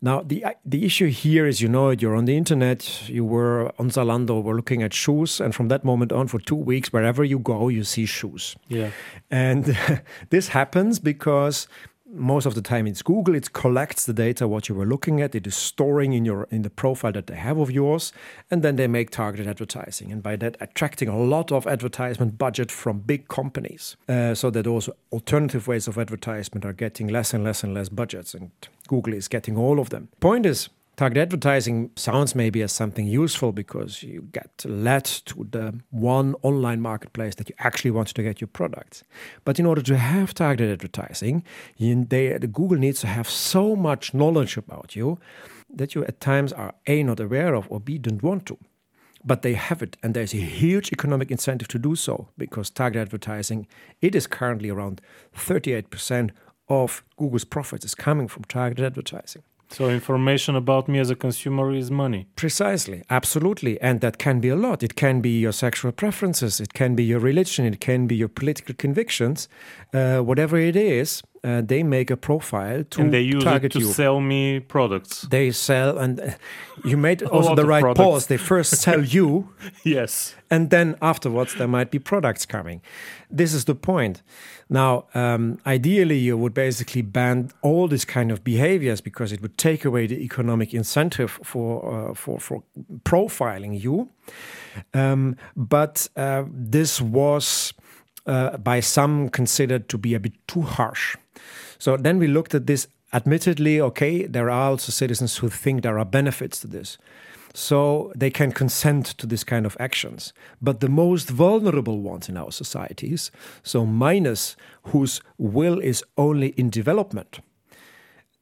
Now, 0.02 0.22
the 0.22 0.44
uh, 0.44 0.52
the 0.64 0.86
issue 0.86 1.08
here 1.08 1.46
is, 1.46 1.60
you 1.60 1.68
know, 1.68 1.90
it, 1.90 2.00
you're 2.00 2.16
on 2.16 2.24
the 2.24 2.36
internet, 2.36 3.08
you 3.08 3.24
were 3.24 3.70
on 3.78 3.90
Zalando, 3.90 4.42
we're 4.42 4.54
looking 4.54 4.82
at 4.82 4.94
shoes, 4.94 5.40
and 5.40 5.54
from 5.54 5.68
that 5.68 5.84
moment 5.84 6.10
on, 6.10 6.26
for 6.26 6.38
two 6.38 6.54
weeks, 6.54 6.90
wherever 6.90 7.22
you 7.22 7.38
go, 7.38 7.68
you 7.68 7.84
see 7.84 8.06
shoes. 8.06 8.56
Yeah. 8.68 8.90
And 9.30 9.76
this 10.30 10.48
happens 10.48 10.98
because 10.98 11.68
most 12.12 12.46
of 12.46 12.54
the 12.54 12.62
time 12.62 12.86
it's 12.86 13.02
Google. 13.02 13.34
It 13.34 13.52
collects 13.52 14.06
the 14.06 14.12
data 14.12 14.48
what 14.48 14.68
you 14.68 14.74
were 14.74 14.86
looking 14.86 15.20
at. 15.20 15.34
It 15.34 15.46
is 15.46 15.54
storing 15.54 16.12
in 16.12 16.24
your 16.24 16.46
in 16.50 16.62
the 16.62 16.70
profile 16.70 17.12
that 17.12 17.26
they 17.26 17.36
have 17.36 17.58
of 17.58 17.70
yours, 17.70 18.12
and 18.50 18.62
then 18.62 18.76
they 18.76 18.86
make 18.86 19.10
targeted 19.10 19.46
advertising, 19.46 20.12
and 20.12 20.22
by 20.22 20.36
that 20.36 20.56
attracting 20.60 21.08
a 21.08 21.18
lot 21.18 21.52
of 21.52 21.66
advertisement 21.66 22.38
budget 22.38 22.70
from 22.70 23.00
big 23.00 23.28
companies, 23.28 23.96
uh, 24.08 24.34
so 24.34 24.50
that 24.50 24.66
also 24.66 24.92
alternative 25.12 25.68
ways 25.68 25.88
of 25.88 25.98
advertisement 25.98 26.64
are 26.64 26.72
getting 26.72 27.08
less 27.08 27.34
and 27.34 27.44
less 27.44 27.62
and 27.64 27.74
less 27.74 27.88
budgets, 27.88 28.34
and 28.34 28.50
Google 28.88 29.14
is 29.14 29.28
getting 29.28 29.56
all 29.56 29.78
of 29.78 29.90
them. 29.90 30.08
Point 30.20 30.46
is, 30.46 30.68
Target 31.00 31.16
advertising 31.16 31.90
sounds 31.96 32.34
maybe 32.34 32.60
as 32.60 32.72
something 32.72 33.06
useful 33.06 33.52
because 33.52 34.02
you 34.02 34.28
get 34.32 34.66
led 34.66 35.06
to 35.06 35.46
the 35.50 35.80
one 35.88 36.34
online 36.42 36.82
marketplace 36.82 37.34
that 37.36 37.48
you 37.48 37.54
actually 37.58 37.90
want 37.90 38.08
to 38.08 38.22
get 38.22 38.38
your 38.38 38.48
products. 38.48 39.02
But 39.46 39.58
in 39.58 39.64
order 39.64 39.80
to 39.80 39.96
have 39.96 40.34
targeted 40.34 40.70
advertising, 40.70 41.42
you, 41.78 42.04
they, 42.04 42.36
the 42.36 42.46
Google 42.46 42.76
needs 42.76 43.00
to 43.00 43.06
have 43.06 43.30
so 43.30 43.74
much 43.74 44.12
knowledge 44.12 44.58
about 44.58 44.94
you 44.94 45.18
that 45.74 45.94
you 45.94 46.04
at 46.04 46.20
times 46.20 46.52
are 46.52 46.74
A, 46.86 47.02
not 47.02 47.18
aware 47.18 47.54
of, 47.54 47.66
or 47.70 47.80
B, 47.80 47.96
don't 47.96 48.22
want 48.22 48.44
to. 48.48 48.58
But 49.24 49.40
they 49.40 49.54
have 49.54 49.80
it, 49.80 49.96
and 50.02 50.12
there's 50.12 50.34
a 50.34 50.36
huge 50.36 50.92
economic 50.92 51.30
incentive 51.30 51.68
to 51.68 51.78
do 51.78 51.96
so 51.96 52.28
because 52.36 52.68
target 52.68 53.00
advertising, 53.00 53.66
it 54.02 54.14
is 54.14 54.26
currently 54.26 54.68
around 54.68 55.00
38% 55.34 56.32
of 56.68 57.02
Google's 57.16 57.46
profits 57.46 57.86
is 57.86 57.94
coming 57.94 58.28
from 58.28 58.44
targeted 58.44 58.84
advertising. 58.84 59.44
So 59.72 59.88
information 59.88 60.56
about 60.56 60.88
me 60.88 60.98
as 60.98 61.10
a 61.10 61.14
consumer 61.14 61.72
is 61.72 61.90
money. 61.90 62.26
Precisely, 62.34 63.02
absolutely, 63.08 63.80
and 63.80 64.00
that 64.00 64.18
can 64.18 64.40
be 64.40 64.48
a 64.48 64.56
lot. 64.56 64.82
It 64.82 64.96
can 64.96 65.20
be 65.20 65.38
your 65.38 65.52
sexual 65.52 65.92
preferences, 65.92 66.60
it 66.60 66.74
can 66.74 66.96
be 66.96 67.04
your 67.04 67.20
religion, 67.20 67.64
it 67.64 67.80
can 67.80 68.06
be 68.08 68.16
your 68.16 68.28
political 68.28 68.74
convictions, 68.74 69.48
uh, 69.94 70.18
whatever 70.18 70.58
it 70.58 70.74
is. 70.74 71.22
Uh, 71.42 71.62
they 71.62 71.82
make 71.82 72.10
a 72.10 72.16
profile 72.16 72.84
to 72.84 73.00
and 73.00 73.12
they 73.12 73.22
use 73.22 73.42
target 73.42 73.74
it 73.74 73.78
to 73.78 73.80
you. 73.80 73.92
sell 73.92 74.20
me 74.20 74.60
products. 74.60 75.22
They 75.30 75.50
sell, 75.52 75.96
and 75.96 76.20
uh, 76.20 76.30
you 76.84 76.98
made 76.98 77.22
also 77.32 77.54
the 77.54 77.64
right 77.64 77.96
pause. 77.96 78.26
They 78.26 78.36
first 78.36 78.76
sell 78.76 79.02
you, 79.02 79.48
yes, 79.84 80.34
and 80.50 80.68
then 80.68 80.96
afterwards 81.00 81.54
there 81.54 81.68
might 81.68 81.90
be 81.90 81.98
products 81.98 82.44
coming. 82.44 82.82
This 83.30 83.54
is 83.54 83.64
the 83.64 83.74
point. 83.74 84.22
Now, 84.68 85.06
um, 85.14 85.58
ideally, 85.66 86.18
you 86.18 86.36
would 86.36 86.52
basically 86.52 87.02
ban 87.02 87.50
all 87.62 87.88
these 87.88 88.04
kind 88.04 88.30
of 88.30 88.44
behaviors 88.44 89.00
because 89.00 89.32
it 89.32 89.40
would 89.40 89.56
take 89.56 89.84
away 89.84 90.06
the 90.06 90.22
economic 90.22 90.74
incentive 90.74 91.40
for 91.42 92.10
uh, 92.10 92.14
for 92.14 92.38
for 92.38 92.62
profiling 93.04 93.82
you. 93.82 94.10
Um, 94.92 95.36
but 95.56 96.08
uh, 96.16 96.44
this 96.52 97.00
was 97.00 97.72
uh, 98.30 98.56
by 98.58 98.80
some 98.80 99.28
considered 99.28 99.88
to 99.88 99.98
be 99.98 100.14
a 100.14 100.20
bit 100.20 100.32
too 100.46 100.62
harsh. 100.62 101.16
So 101.78 101.96
then 101.96 102.18
we 102.18 102.28
looked 102.28 102.54
at 102.54 102.66
this. 102.66 102.86
Admittedly, 103.12 103.80
okay, 103.80 104.26
there 104.26 104.48
are 104.50 104.70
also 104.70 104.92
citizens 104.92 105.38
who 105.38 105.48
think 105.48 105.82
there 105.82 105.98
are 105.98 106.04
benefits 106.04 106.60
to 106.60 106.68
this. 106.68 106.96
So 107.54 108.12
they 108.14 108.30
can 108.30 108.52
consent 108.52 109.06
to 109.18 109.26
this 109.26 109.42
kind 109.42 109.66
of 109.66 109.76
actions. 109.80 110.32
But 110.62 110.78
the 110.78 110.88
most 110.88 111.28
vulnerable 111.28 112.00
ones 112.00 112.28
in 112.28 112.36
our 112.36 112.52
societies, 112.52 113.32
so 113.64 113.84
minors 113.84 114.56
whose 114.84 115.20
will 115.36 115.80
is 115.80 116.04
only 116.16 116.48
in 116.56 116.70
development, 116.70 117.40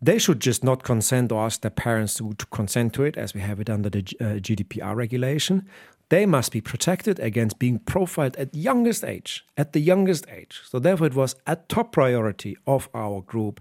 they 0.03 0.19
should 0.19 0.41
just 0.41 0.63
not 0.63 0.83
consent 0.83 1.33
or 1.33 1.45
ask 1.45 1.63
their 1.63 1.71
parents 1.71 2.15
to, 2.15 2.35
to 2.35 2.47
consent 2.47 2.93
to 2.93 3.05
it, 3.05 3.17
as 3.17 3.33
we 3.33 3.41
have 3.41 3.59
it 3.59 3.71
under 3.71 3.89
the 3.89 4.01
uh, 4.21 4.25
GDPR 4.39 4.95
regulation. 4.95 5.67
They 6.11 6.25
must 6.25 6.53
be 6.53 6.61
protected 6.61 7.21
against 7.21 7.59
being 7.59 7.81
profiled 7.81 8.37
at 8.37 8.55
youngest 8.55 9.05
age, 9.05 9.45
at 9.57 9.73
the 9.73 9.81
youngest 9.81 10.27
age. 10.31 10.63
So 10.65 10.79
therefore, 10.79 11.09
it 11.09 11.15
was 11.15 11.37
a 11.47 11.57
top 11.57 11.93
priority 11.93 12.57
of 12.67 12.89
our 12.95 13.21
group 13.21 13.61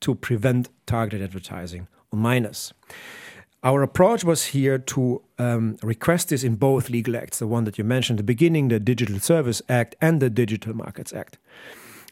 to 0.00 0.14
prevent 0.14 0.68
targeted 0.86 1.22
advertising 1.24 1.88
on 2.12 2.20
minors. 2.20 2.72
Our 3.64 3.82
approach 3.82 4.22
was 4.22 4.46
here 4.46 4.78
to 4.78 5.22
um, 5.38 5.76
request 5.82 6.28
this 6.28 6.44
in 6.44 6.54
both 6.54 6.88
legal 6.88 7.16
acts, 7.16 7.40
the 7.40 7.48
one 7.48 7.64
that 7.64 7.76
you 7.76 7.82
mentioned 7.82 8.20
at 8.20 8.22
the 8.22 8.32
beginning, 8.32 8.68
the 8.68 8.78
Digital 8.78 9.18
Service 9.18 9.60
Act 9.68 9.96
and 10.00 10.20
the 10.20 10.30
Digital 10.30 10.74
Markets 10.76 11.12
Act. 11.12 11.38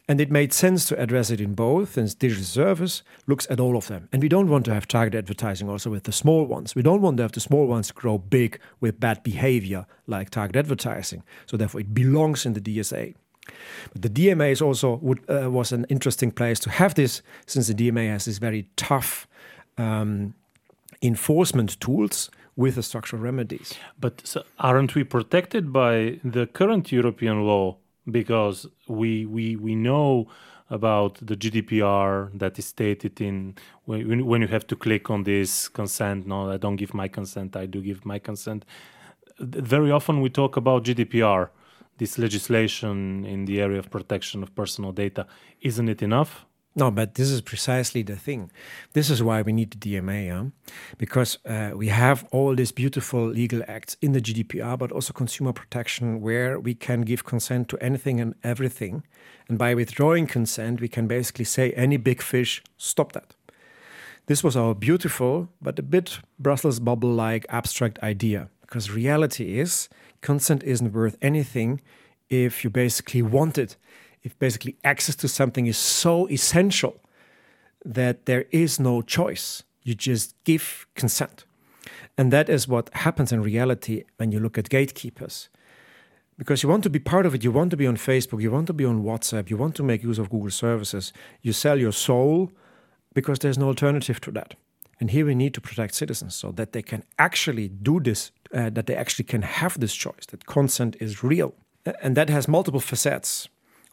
And 0.09 0.21
it 0.21 0.31
made 0.31 0.53
sense 0.53 0.85
to 0.85 0.99
address 0.99 1.29
it 1.29 1.41
in 1.41 1.53
both, 1.53 1.93
since 1.93 2.13
digital 2.13 2.45
service 2.45 3.03
looks 3.25 3.45
at 3.49 3.59
all 3.59 3.75
of 3.75 3.87
them. 3.87 4.07
And 4.13 4.21
we 4.21 4.29
don't 4.29 4.47
want 4.47 4.63
to 4.65 4.73
have 4.73 4.87
targeted 4.87 5.17
advertising 5.17 5.69
also 5.69 5.89
with 5.89 6.03
the 6.03 6.13
small 6.13 6.45
ones. 6.45 6.75
We 6.75 6.81
don't 6.81 7.01
want 7.01 7.17
to 7.17 7.23
have 7.23 7.33
the 7.33 7.41
small 7.41 7.67
ones 7.67 7.91
grow 7.91 8.17
big 8.17 8.59
with 8.79 9.01
bad 9.01 9.21
behavior 9.21 9.85
like 10.05 10.29
target 10.29 10.55
advertising. 10.55 11.23
So 11.45 11.57
therefore, 11.57 11.81
it 11.81 11.93
belongs 11.93 12.45
in 12.45 12.53
the 12.53 12.61
DSA. 12.61 13.15
But 13.91 14.01
the 14.01 14.09
DMA 14.09 14.51
is 14.51 14.61
also 14.61 14.95
would, 15.01 15.19
uh, 15.29 15.51
was 15.51 15.73
an 15.73 15.85
interesting 15.89 16.31
place 16.31 16.59
to 16.61 16.69
have 16.69 16.95
this, 16.95 17.21
since 17.45 17.67
the 17.67 17.73
DMA 17.73 18.09
has 18.09 18.25
this 18.25 18.37
very 18.37 18.69
tough 18.77 19.27
um, 19.77 20.33
enforcement 21.01 21.79
tools 21.81 22.29
with 22.55 22.75
the 22.75 22.83
structural 22.83 23.21
remedies. 23.21 23.73
But 23.99 24.25
so 24.25 24.43
aren't 24.59 24.95
we 24.95 25.03
protected 25.03 25.71
by 25.71 26.19
the 26.23 26.47
current 26.47 26.91
European 26.91 27.45
law 27.45 27.77
because 28.09 28.67
we 28.87 29.25
we 29.25 29.55
we 29.55 29.75
know 29.75 30.27
about 30.69 31.17
the 31.25 31.35
GDPR 31.35 32.29
that 32.37 32.59
is 32.59 32.65
stated 32.65 33.21
in 33.21 33.55
when 33.85 34.25
when 34.25 34.41
you 34.41 34.47
have 34.47 34.67
to 34.67 34.75
click 34.75 35.09
on 35.09 35.23
this 35.23 35.69
consent. 35.69 36.27
No, 36.27 36.49
I 36.51 36.57
don't 36.57 36.75
give 36.75 36.93
my 36.93 37.07
consent. 37.07 37.55
I 37.55 37.65
do 37.65 37.81
give 37.81 38.05
my 38.05 38.19
consent. 38.19 38.65
Very 39.39 39.91
often 39.91 40.21
we 40.21 40.29
talk 40.29 40.57
about 40.57 40.83
GDPR, 40.83 41.49
this 41.97 42.17
legislation 42.17 43.23
in 43.25 43.45
the 43.45 43.61
area 43.61 43.79
of 43.79 43.89
protection 43.89 44.43
of 44.43 44.53
personal 44.55 44.91
data. 44.91 45.27
Isn't 45.61 45.89
it 45.89 46.01
enough? 46.01 46.45
No, 46.77 46.91
but 46.91 47.15
this 47.15 47.31
is 47.31 47.41
precisely 47.41 48.03
the 48.03 48.15
thing. 48.15 48.51
This 48.93 49.09
is 49.09 49.23
why 49.23 49.41
we 49.41 49.51
need 49.51 49.71
the 49.71 49.77
DMA, 49.77 50.31
huh? 50.31 50.71
because 50.99 51.39
uh, 51.43 51.71
we 51.75 51.87
have 51.87 52.27
all 52.31 52.53
these 52.53 52.71
beautiful 52.71 53.25
legal 53.25 53.63
acts 53.67 53.97
in 53.99 54.11
the 54.11 54.21
GDPR, 54.21 54.77
but 54.77 54.91
also 54.91 55.11
consumer 55.11 55.53
protection, 55.53 56.21
where 56.21 56.59
we 56.59 56.75
can 56.75 57.01
give 57.01 57.25
consent 57.25 57.67
to 57.69 57.79
anything 57.79 58.21
and 58.21 58.35
everything. 58.43 59.01
And 59.49 59.57
by 59.57 59.73
withdrawing 59.73 60.27
consent, 60.27 60.79
we 60.79 60.87
can 60.87 61.07
basically 61.07 61.45
say 61.45 61.71
any 61.71 61.97
big 61.97 62.21
fish, 62.21 62.61
stop 62.77 63.13
that. 63.13 63.33
This 64.27 64.43
was 64.43 64.55
our 64.55 64.75
beautiful, 64.75 65.49
but 65.59 65.79
a 65.79 65.83
bit 65.83 66.19
Brussels 66.37 66.79
bubble 66.79 67.11
like 67.11 67.47
abstract 67.49 67.97
idea, 68.03 68.49
because 68.61 68.91
reality 68.91 69.59
is 69.59 69.89
consent 70.21 70.61
isn't 70.63 70.93
worth 70.93 71.17
anything 71.23 71.81
if 72.29 72.63
you 72.63 72.69
basically 72.69 73.23
want 73.23 73.57
it 73.57 73.77
if 74.27 74.37
basically 74.39 74.75
access 74.83 75.15
to 75.15 75.27
something 75.27 75.67
is 75.67 75.77
so 75.77 76.27
essential 76.29 76.93
that 77.85 78.25
there 78.25 78.45
is 78.51 78.77
no 78.77 79.01
choice, 79.01 79.63
you 79.83 79.95
just 79.95 80.35
give 80.43 80.85
consent. 80.95 81.45
And 82.17 82.33
that 82.33 82.49
is 82.49 82.67
what 82.67 82.89
happens 83.05 83.31
in 83.31 83.41
reality 83.41 84.03
when 84.17 84.33
you 84.33 84.39
look 84.41 84.57
at 84.57 84.67
gatekeepers. 84.69 85.49
Because 86.37 86.61
you 86.61 86.69
want 86.69 86.83
to 86.83 86.89
be 86.89 86.99
part 86.99 87.25
of 87.25 87.33
it, 87.33 87.43
you 87.45 87.53
want 87.53 87.71
to 87.71 87.77
be 87.77 87.87
on 87.87 87.95
Facebook, 87.95 88.41
you 88.41 88.51
want 88.51 88.67
to 88.67 88.73
be 88.73 88.85
on 88.85 89.03
WhatsApp, 89.03 89.49
you 89.49 89.57
want 89.57 89.75
to 89.75 89.83
make 89.83 90.03
use 90.03 90.19
of 90.19 90.29
Google 90.29 90.51
services, 90.51 91.13
you 91.41 91.53
sell 91.53 91.79
your 91.79 91.93
soul 91.93 92.51
because 93.13 93.39
there's 93.39 93.57
no 93.57 93.67
alternative 93.67 94.19
to 94.21 94.31
that. 94.31 94.55
And 94.99 95.11
here 95.11 95.25
we 95.25 95.35
need 95.35 95.53
to 95.53 95.61
protect 95.61 95.95
citizens 95.95 96.35
so 96.35 96.51
that 96.51 96.73
they 96.73 96.81
can 96.81 97.03
actually 97.17 97.69
do 97.69 98.01
this, 98.01 98.31
uh, 98.53 98.69
that 98.71 98.87
they 98.87 98.95
actually 98.95 99.25
can 99.25 99.43
have 99.43 99.79
this 99.79 99.95
choice, 99.95 100.25
that 100.31 100.45
consent 100.45 100.97
is 100.99 101.23
real. 101.23 101.53
And 102.01 102.17
that 102.17 102.29
has 102.29 102.47
multiple 102.47 102.81
facets. 102.81 103.47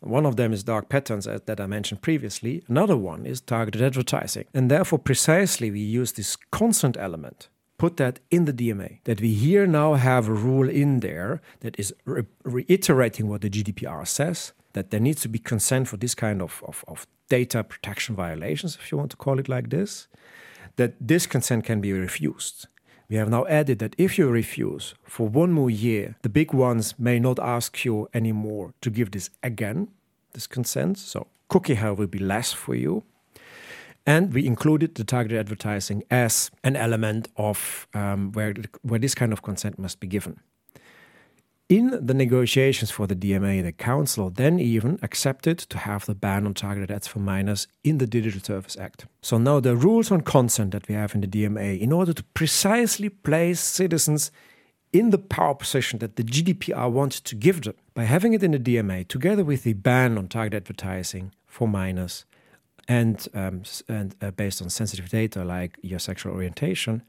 One 0.05 0.27
of 0.27 0.37
them 0.37 0.53
is 0.53 0.63
dark 0.63 0.89
patterns 0.89 1.27
uh, 1.27 1.39
that 1.47 1.61
I 1.61 1.67
mentioned 1.67 2.03
previously. 2.03 2.63
Another 2.69 2.97
one 2.97 3.25
is 3.25 3.41
targeted 3.41 3.83
advertising. 3.83 4.45
And 4.53 4.71
therefore, 4.71 4.99
precisely, 4.99 5.71
we 5.71 5.81
use 5.81 6.13
this 6.13 6.37
consent 6.53 6.97
element, 6.99 7.49
put 7.79 7.97
that 7.97 8.21
in 8.31 8.45
the 8.45 8.53
DMA, 8.53 8.99
that 9.05 9.21
we 9.21 9.33
here 9.33 9.67
now 9.67 9.95
have 9.95 10.29
a 10.29 10.35
rule 10.35 10.69
in 10.69 11.01
there 11.01 11.41
that 11.61 11.79
is 11.79 11.95
re- 12.05 12.25
reiterating 12.45 13.29
what 13.29 13.41
the 13.41 13.51
GDPR 13.51 14.07
says, 14.07 14.53
that 14.75 14.91
there 14.91 15.01
needs 15.01 15.23
to 15.23 15.29
be 15.29 15.39
consent 15.39 15.89
for 15.89 15.97
this 15.97 16.15
kind 16.15 16.43
of, 16.43 16.63
of, 16.67 16.85
of 16.87 17.07
data 17.31 17.65
protection 17.65 18.15
violations, 18.15 18.77
if 18.77 18.93
you 18.93 18.99
want 18.99 19.11
to 19.11 19.17
call 19.17 19.39
it 19.39 19.49
like 19.49 19.71
this, 19.71 20.07
that 20.77 20.95
this 21.01 21.27
consent 21.27 21.65
can 21.65 21.81
be 21.81 21.93
refused. 21.93 22.67
We 23.09 23.17
have 23.17 23.29
now 23.29 23.47
added 23.47 23.79
that 23.81 23.95
if 23.99 24.19
you 24.19 24.29
refuse 24.29 24.95
for 25.05 25.29
one 25.29 25.53
more 25.53 25.71
year, 25.71 26.17
the 26.23 26.29
big 26.29 26.53
ones 26.53 26.95
may 26.99 27.19
not 27.19 27.39
ask 27.39 27.85
you 27.85 28.09
anymore 28.15 28.73
to 28.81 28.91
give 28.91 29.11
this 29.11 29.31
again, 29.43 29.89
this 30.33 30.47
consent. 30.47 30.99
So 30.99 31.27
cookie 31.49 31.75
hell 31.75 31.95
will 31.95 32.07
be 32.07 32.19
less 32.19 32.53
for 32.53 32.75
you. 32.75 33.05
And 34.07 34.35
we 34.35 34.47
included 34.47 34.95
the 34.95 35.05
targeted 35.05 35.39
advertising 35.39 36.05
as 36.11 36.51
an 36.63 36.77
element 36.77 37.29
of 37.37 37.87
um, 37.95 38.33
where, 38.33 38.55
where 38.83 38.99
this 38.99 39.15
kind 39.15 39.33
of 39.33 39.43
consent 39.43 39.79
must 39.79 39.99
be 40.01 40.07
given. 40.07 40.41
In 41.71 41.99
the 42.07 42.13
negotiations 42.13 42.91
for 42.91 43.07
the 43.07 43.17
DMA, 43.17 43.63
the 43.63 43.73
Council 43.73 44.29
then 44.29 44.61
even 44.61 44.99
accepted 45.01 45.59
to 45.59 45.79
have 45.79 46.05
the 46.05 46.15
ban 46.15 46.45
on 46.45 46.53
targeted 46.53 46.91
ads 46.91 47.07
for 47.07 47.21
minors 47.21 47.67
in 47.83 47.97
the 47.97 48.07
Digital 48.07 48.43
Service 48.43 48.77
Act. 48.77 49.07
So 49.23 49.39
now 49.39 49.61
the 49.61 49.75
rules 49.75 50.11
on 50.11 50.21
consent 50.21 50.73
that 50.73 50.89
we 50.89 50.95
have 50.95 51.15
in 51.15 51.23
the 51.23 51.27
DMA, 51.27 51.81
in 51.81 51.91
order 51.91 52.13
to 52.13 52.23
precisely 52.23 53.09
place 53.09 53.61
citizens 53.61 54.31
in 54.93 55.09
the 55.09 55.17
power 55.17 55.55
position 55.55 56.01
that 56.01 56.17
the 56.17 56.23
GDPR 56.23 56.91
wants 56.93 57.19
to 57.21 57.35
give 57.35 57.63
them, 57.63 57.75
by 57.95 58.05
having 58.05 58.35
it 58.35 58.43
in 58.43 58.51
the 58.51 58.59
DMA, 58.59 59.09
together 59.09 59.43
with 59.43 59.63
the 59.63 59.73
ban 59.73 60.19
on 60.19 60.29
targeted 60.29 60.65
advertising 60.65 61.33
for 61.47 61.67
minors, 61.67 62.27
and, 62.89 63.27
um, 63.33 63.63
and 63.89 64.15
uh, 64.21 64.31
based 64.33 64.61
on 64.61 64.69
sensitive 64.69 65.09
data 65.09 65.43
like 65.43 65.79
your 65.83 65.99
sexual 65.99 66.35
orientation, 66.35 67.03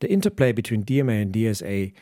the 0.00 0.10
interplay 0.10 0.50
between 0.50 0.82
DMA 0.82 1.22
and 1.22 1.32
DSA 1.32 1.92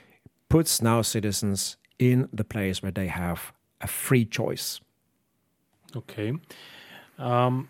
puts 0.48 0.80
now 0.80 1.02
citizens 1.02 1.76
in 2.00 2.28
the 2.32 2.44
place 2.44 2.82
where 2.82 2.90
they 2.90 3.06
have 3.06 3.52
a 3.80 3.86
free 3.86 4.24
choice. 4.24 4.80
Okay. 5.94 6.32
Um, 7.18 7.68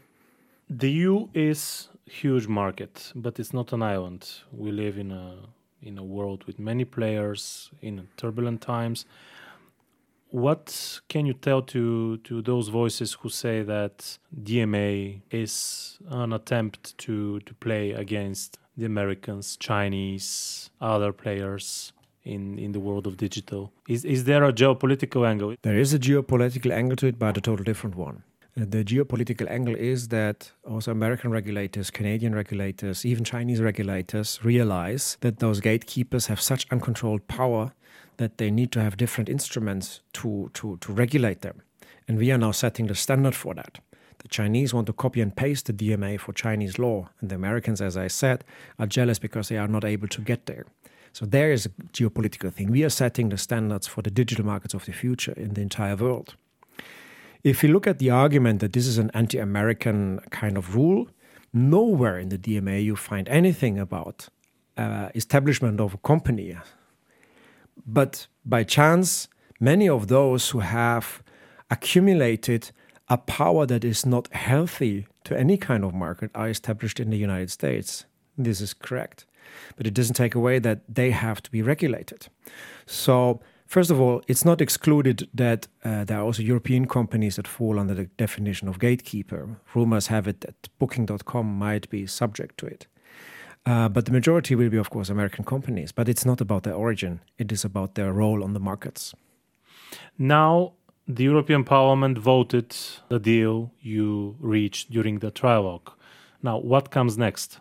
the 0.69 0.91
EU 0.91 1.29
is 1.35 1.89
huge 2.07 2.47
market, 2.47 3.13
but 3.15 3.39
it's 3.41 3.53
not 3.53 3.73
an 3.73 3.83
island. 3.83 4.29
We 4.53 4.71
live 4.71 4.97
in 4.97 5.11
a 5.11 5.35
in 5.83 5.99
a 5.99 6.05
world 6.05 6.45
with 6.45 6.59
many 6.59 6.85
players 6.85 7.71
in 7.81 8.07
turbulent 8.17 8.61
times. 8.61 9.07
What 10.29 11.01
can 11.09 11.27
you 11.27 11.35
tell 11.35 11.63
to 11.63 12.19
to 12.19 12.43
those 12.43 12.69
voices 12.69 13.15
who 13.15 13.29
say 13.31 13.63
that 13.65 14.19
DMA 14.45 15.23
is 15.31 15.99
an 16.09 16.33
attempt 16.33 16.97
to 16.99 17.41
to 17.41 17.55
play 17.55 17.93
against 17.93 18.59
the 18.77 18.85
Americans, 18.85 19.57
Chinese, 19.57 20.71
other 20.81 21.13
players? 21.13 21.93
In, 22.25 22.59
in 22.59 22.73
the 22.73 22.81
world 22.81 23.07
of 23.07 23.17
digital. 23.17 23.73
Is, 23.89 24.05
is 24.05 24.25
there 24.25 24.45
a 24.45 24.53
geopolitical 24.53 25.27
angle? 25.27 25.55
There 25.63 25.79
is 25.79 25.95
a 25.95 25.99
geopolitical 25.99 26.71
angle 26.71 26.97
to 26.97 27.07
it, 27.07 27.19
but 27.19 27.37
a 27.37 27.41
total 27.41 27.65
different 27.65 27.97
one. 27.97 28.23
Uh, 28.61 28.65
the 28.69 28.85
geopolitical 28.85 29.49
angle 29.49 29.77
is 29.77 30.09
that 30.09 30.53
also 30.69 30.91
American 30.91 31.31
regulators, 31.31 31.91
Canadian 31.91 32.35
regulators, 32.35 33.07
even 33.07 33.25
Chinese 33.25 33.61
regulators 33.61 34.41
realize 34.45 35.17
that 35.21 35.39
those 35.39 35.61
gatekeepers 35.61 36.27
have 36.27 36.41
such 36.41 36.67
uncontrolled 36.71 37.27
power 37.29 37.73
that 38.17 38.39
they 38.39 38.51
need 38.51 38.71
to 38.73 38.81
have 38.81 38.97
different 38.97 39.29
instruments 39.29 40.01
to, 40.13 40.51
to, 40.53 40.77
to 40.79 40.93
regulate 40.93 41.41
them. 41.43 41.63
And 42.07 42.19
we 42.19 42.31
are 42.33 42.39
now 42.39 42.51
setting 42.51 42.87
the 42.87 42.95
standard 42.95 43.35
for 43.35 43.55
that. 43.55 43.79
The 44.19 44.29
Chinese 44.29 44.75
want 44.75 44.87
to 44.89 44.93
copy 44.93 45.23
and 45.23 45.35
paste 45.35 45.67
the 45.67 45.73
DMA 45.73 46.21
for 46.21 46.35
Chinese 46.35 46.79
law, 46.79 47.09
and 47.21 47.31
the 47.31 47.37
Americans, 47.37 47.81
as 47.81 47.97
I 47.97 48.09
said, 48.09 48.45
are 48.79 48.87
jealous 48.87 49.19
because 49.19 49.49
they 49.49 49.57
are 49.57 49.69
not 49.69 49.85
able 49.85 50.09
to 50.09 50.21
get 50.21 50.45
there. 50.45 50.67
So 51.13 51.27
there 51.27 51.53
is 51.53 51.67
a 51.67 51.71
geopolitical 51.93 52.53
thing. 52.53 52.71
We 52.71 52.85
are 52.85 52.91
setting 52.91 53.31
the 53.31 53.39
standards 53.39 53.87
for 53.87 54.03
the 54.03 54.11
digital 54.11 54.45
markets 54.45 54.75
of 54.75 54.85
the 54.85 54.93
future 54.93 55.33
in 55.33 55.55
the 55.55 55.61
entire 55.61 55.97
world. 55.97 56.37
If 57.43 57.63
you 57.63 57.73
look 57.73 57.87
at 57.87 57.99
the 57.99 58.11
argument 58.11 58.61
that 58.61 58.73
this 58.73 58.87
is 58.87 58.99
an 58.99 59.11
anti 59.15 59.39
American 59.39 60.21
kind 60.31 60.57
of 60.57 60.75
rule, 60.75 61.09
nowhere 61.53 62.19
in 62.19 62.29
the 62.29 62.39
DMA 62.39 62.85
you 62.85 62.97
find 62.97 63.29
anything 63.29 63.79
about 63.79 64.29
uh, 64.77 65.09
establishment 65.15 65.81
of 65.81 65.95
a 65.95 65.99
company. 65.99 66.57
But 67.87 68.27
by 68.45 68.65
chance, 68.65 69.29
many 69.59 69.89
of 69.89 70.09
those 70.09 70.51
who 70.51 70.61
have 70.61 71.23
accumulated 71.71 72.71
a 73.09 73.17
power 73.17 73.67
that 73.67 73.85
is 73.85 74.07
not 74.07 74.33
healthy 74.33 75.07
to 75.25 75.37
any 75.37 75.57
kind 75.57 75.85
of 75.85 75.93
market 75.93 76.31
are 76.35 76.49
established 76.49 77.01
in 77.01 77.11
the 77.11 77.19
United 77.19 77.51
States. 77.51 78.05
This 78.39 78.61
is 78.61 78.73
correct 78.73 79.27
but 79.77 79.87
it 79.87 79.95
doesn't 79.95 80.15
take 80.15 80.35
away 80.35 80.59
that 80.59 80.81
they 80.89 81.11
have 81.11 81.43
to 81.43 81.51
be 81.51 81.63
regulated. 81.63 82.29
So, 82.87 83.41
First 83.71 83.93
of 83.93 84.01
all, 84.01 84.21
it's 84.27 84.45
not 84.45 84.61
excluded 84.61 85.29
that 85.33 85.69
uh, 85.85 86.03
there 86.03 86.19
are 86.19 86.25
also 86.25 86.43
European 86.43 86.89
companies 86.89 87.37
that 87.37 87.47
fall 87.47 87.79
under 87.79 87.95
the 87.95 88.07
definition 88.17 88.67
of 88.67 88.81
gatekeeper. 88.81 89.61
Rumors 89.77 90.09
have 90.09 90.27
it 90.27 90.41
that 90.41 90.69
Booking.com 90.81 91.47
might 91.47 91.89
be 91.89 92.05
subject 92.05 92.59
to 92.59 92.67
it. 92.67 92.89
Uh, 93.65 93.89
but 93.89 94.07
the 94.07 94.11
majority 94.11 94.57
will 94.57 94.71
be, 94.71 94.77
of 94.77 94.91
course, 94.91 95.09
American 95.09 95.45
companies. 95.45 95.93
But 95.93 96.09
it's 96.09 96.27
not 96.27 96.41
about 96.41 96.65
their 96.65 96.75
origin, 96.75 97.21
it 97.39 97.53
is 97.53 97.65
about 97.65 97.95
their 97.95 98.13
role 98.13 98.43
on 98.43 98.55
the 98.55 98.59
markets. 98.59 99.15
Now, 100.19 100.73
the 101.07 101.23
European 101.23 101.63
Parliament 101.63 102.19
voted 102.19 102.77
the 103.09 103.21
deal 103.21 103.71
you 103.81 104.35
reached 104.41 104.91
during 104.91 105.21
the 105.21 105.31
trilogue. 105.31 105.91
Now, 106.43 106.59
what 106.59 106.91
comes 106.91 107.17
next? 107.17 107.61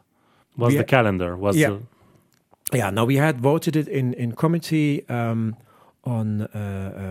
What's 0.59 0.75
the 0.75 0.83
calendar? 0.83 1.35
What's 1.35 1.57
yeah. 1.57 1.77
the... 2.71 2.77
yeah, 2.77 2.89
now 2.89 3.05
we 3.05 3.15
had 3.15 3.39
voted 3.39 3.75
it 3.75 3.87
in, 3.87 4.13
in 4.13 4.33
committee 4.33 5.07
um, 5.09 5.55
on 6.03 6.41
uh, 6.41 6.47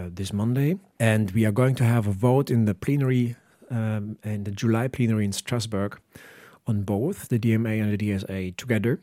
uh, 0.07 0.11
this 0.13 0.33
Monday, 0.33 0.79
and 0.99 1.31
we 1.33 1.45
are 1.45 1.53
going 1.53 1.75
to 1.77 1.85
have 1.85 2.07
a 2.07 2.13
vote 2.13 2.51
in 2.51 2.65
the 2.65 2.75
plenary, 2.75 3.37
um, 3.71 4.19
in 4.25 4.45
the 4.45 4.51
July 4.51 4.89
plenary 4.89 5.25
in 5.25 5.33
Strasbourg 5.33 6.01
on 6.67 6.83
both 6.83 7.29
the 7.29 7.39
DMA 7.39 7.81
and 7.83 7.99
the 7.99 7.99
DSA 7.99 8.57
together. 8.57 9.01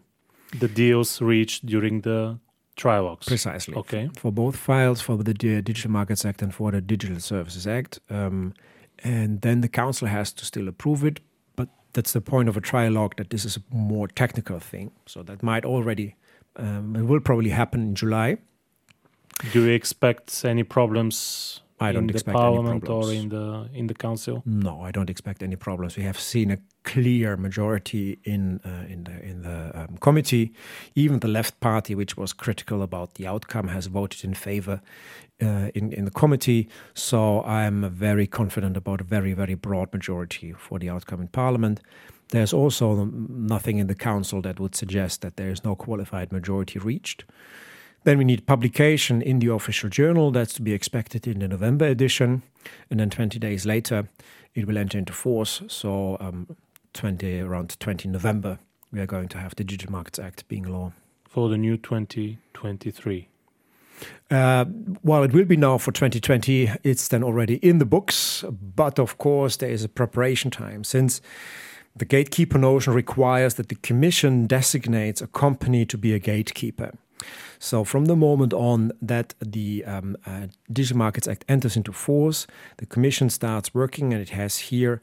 The 0.60 0.68
deals 0.68 1.22
reached 1.22 1.66
during 1.66 2.02
the 2.02 2.40
trilogues. 2.76 3.28
Precisely. 3.28 3.76
Okay. 3.76 4.10
For 4.16 4.32
both 4.32 4.56
files, 4.56 5.02
for 5.02 5.18
the 5.18 5.34
D- 5.34 5.62
Digital 5.62 5.92
Markets 5.92 6.26
Act 6.26 6.42
and 6.42 6.54
for 6.54 6.72
the 6.72 6.82
Digital 6.82 7.20
Services 7.20 7.68
Act. 7.68 8.00
Um, 8.10 8.54
and 9.04 9.42
then 9.42 9.62
the 9.62 9.68
Council 9.68 10.08
has 10.08 10.32
to 10.34 10.46
still 10.46 10.68
approve 10.68 11.04
it. 11.04 11.20
That's 11.96 12.12
the 12.12 12.22
point 12.22 12.50
of 12.50 12.58
a 12.58 12.62
trialogue 12.62 13.16
that 13.16 13.30
this 13.30 13.46
is 13.46 13.58
a 13.58 13.62
more 13.74 14.08
technical 14.08 14.60
thing. 14.60 14.92
So 15.06 15.24
that 15.24 15.42
might 15.42 15.66
already, 15.66 16.16
um, 16.58 16.96
it 16.96 17.04
will 17.04 17.22
probably 17.22 17.52
happen 17.52 17.82
in 17.82 17.96
July. 17.96 18.38
Do 19.52 19.64
you 19.64 19.72
expect 19.72 20.46
any 20.46 20.64
problems 20.64 21.62
I 21.80 21.92
don't 21.92 22.04
in 22.04 22.08
the 22.08 22.14
expect 22.14 22.36
any 22.36 22.44
parliament 22.44 22.90
or 22.90 23.12
in 23.12 23.30
the 23.30 23.70
in 23.74 23.88
the 23.88 23.94
council? 23.94 24.44
No, 24.46 24.82
I 24.88 24.92
don't 24.92 25.10
expect 25.10 25.44
any 25.44 25.56
problems. 25.56 25.98
We 25.98 26.04
have 26.04 26.20
seen 26.20 26.52
a 26.52 26.58
clear 26.86 27.36
majority 27.36 28.18
in 28.24 28.62
uh, 28.64 28.86
in 28.88 29.04
the 29.04 29.22
in 29.22 29.42
the 29.42 29.72
um, 29.74 29.98
committee. 29.98 30.54
Even 30.96 31.20
the 31.20 31.28
left 31.28 31.60
party, 31.60 31.96
which 31.96 32.16
was 32.16 32.34
critical 32.34 32.82
about 32.82 33.16
the 33.16 33.28
outcome, 33.28 33.68
has 33.68 33.88
voted 33.88 34.24
in 34.24 34.34
favor 34.34 34.80
uh, 35.42 35.70
in 35.74 35.92
in 35.92 36.06
the 36.06 36.12
committee. 36.12 36.70
So 36.94 37.44
I'm 37.44 37.90
very 37.90 38.28
confident 38.28 38.78
about 38.78 39.02
a 39.02 39.04
very 39.04 39.34
very 39.34 39.56
broad 39.56 39.92
majority 39.92 40.54
for 40.54 40.80
the 40.80 40.90
outcome 40.90 41.22
in 41.22 41.28
Parliament. 41.28 41.82
There's 42.30 42.54
also 42.54 43.06
nothing 43.30 43.78
in 43.78 43.88
the 43.88 43.96
council 43.96 44.42
that 44.42 44.60
would 44.60 44.76
suggest 44.76 45.22
that 45.22 45.36
there 45.36 45.52
is 45.52 45.64
no 45.64 45.76
qualified 45.76 46.32
majority 46.32 46.80
reached. 46.80 47.26
Then 48.04 48.18
we 48.18 48.24
need 48.24 48.46
publication 48.46 49.22
in 49.22 49.40
the 49.40 49.52
official 49.52 49.90
journal. 49.90 50.32
That's 50.32 50.54
to 50.54 50.62
be 50.62 50.74
expected 50.74 51.28
in 51.28 51.40
the 51.40 51.48
November 51.48 51.86
edition. 51.86 52.42
And 52.90 53.00
then 53.00 53.10
20 53.10 53.40
days 53.40 53.66
later, 53.66 54.08
it 54.54 54.66
will 54.66 54.78
enter 54.78 54.98
into 54.98 55.14
force. 55.14 55.62
So, 55.68 56.18
um, 56.20 56.56
20, 56.96 57.42
around 57.42 57.80
20 57.80 58.10
November, 58.10 58.58
we 58.92 59.00
are 59.00 59.06
going 59.06 59.28
to 59.28 59.38
have 59.38 59.56
the 59.56 59.64
Digital 59.64 59.92
Markets 59.92 60.18
Act 60.18 60.48
being 60.48 60.64
law. 60.64 60.94
For 61.28 61.50
the 61.50 61.58
new 61.58 61.78
2023. 61.78 63.28
Uh, 64.32 64.66
while 65.02 65.24
it 65.24 65.34
will 65.34 65.46
be 65.46 65.58
now 65.58 65.78
for 65.78 65.92
2020, 65.92 66.72
it's 66.84 67.08
then 67.10 67.24
already 67.24 67.56
in 67.58 67.80
the 67.80 67.86
books. 67.86 68.44
But 68.50 68.98
of 69.00 69.18
course, 69.18 69.58
there 69.58 69.70
is 69.70 69.84
a 69.84 69.90
preparation 69.90 70.50
time 70.50 70.84
since 70.84 71.22
the 71.96 72.06
gatekeeper 72.06 72.58
notion 72.58 72.94
requires 72.94 73.56
that 73.56 73.70
the 73.70 73.76
Commission 73.76 74.48
designates 74.48 75.22
a 75.22 75.28
company 75.28 75.86
to 75.86 75.98
be 75.98 76.14
a 76.14 76.20
gatekeeper. 76.20 76.94
So, 77.60 77.84
from 77.84 78.06
the 78.06 78.16
moment 78.16 78.54
on 78.54 78.92
that 79.02 79.34
the 79.40 79.84
um, 79.86 80.18
uh, 80.26 80.48
Digital 80.72 80.98
Markets 80.98 81.28
Act 81.28 81.46
enters 81.48 81.78
into 81.78 81.94
force, 81.94 82.48
the 82.78 82.86
Commission 82.86 83.30
starts 83.30 83.74
working, 83.74 84.14
and 84.14 84.22
it 84.22 84.30
has 84.30 84.58
here 84.58 85.02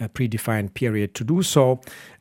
a 0.00 0.08
predefined 0.08 0.74
period 0.74 1.14
to 1.14 1.24
do 1.24 1.42
so 1.42 1.80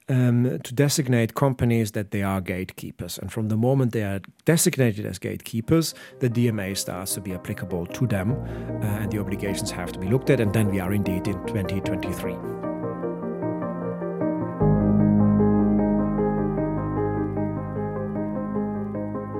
um, 0.09 0.59
to 0.63 0.73
designate 0.73 1.33
companies 1.33 1.93
that 1.93 2.11
they 2.11 2.21
are 2.21 2.41
gatekeepers. 2.41 3.17
And 3.17 3.31
from 3.31 3.47
the 3.47 3.57
moment 3.57 3.93
they 3.93 4.03
are 4.03 4.21
designated 4.45 5.05
as 5.05 5.19
gatekeepers, 5.19 5.95
the 6.19 6.29
DMA 6.29 6.77
starts 6.77 7.13
to 7.15 7.21
be 7.21 7.33
applicable 7.33 7.85
to 7.87 8.07
them, 8.07 8.33
uh, 8.33 8.85
and 8.85 9.11
the 9.11 9.19
obligations 9.19 9.71
have 9.71 9.91
to 9.93 9.99
be 9.99 10.07
looked 10.07 10.29
at. 10.29 10.39
And 10.39 10.53
then 10.53 10.69
we 10.69 10.79
are 10.79 10.93
indeed 10.93 11.27
in 11.27 11.33
2023. 11.47 12.35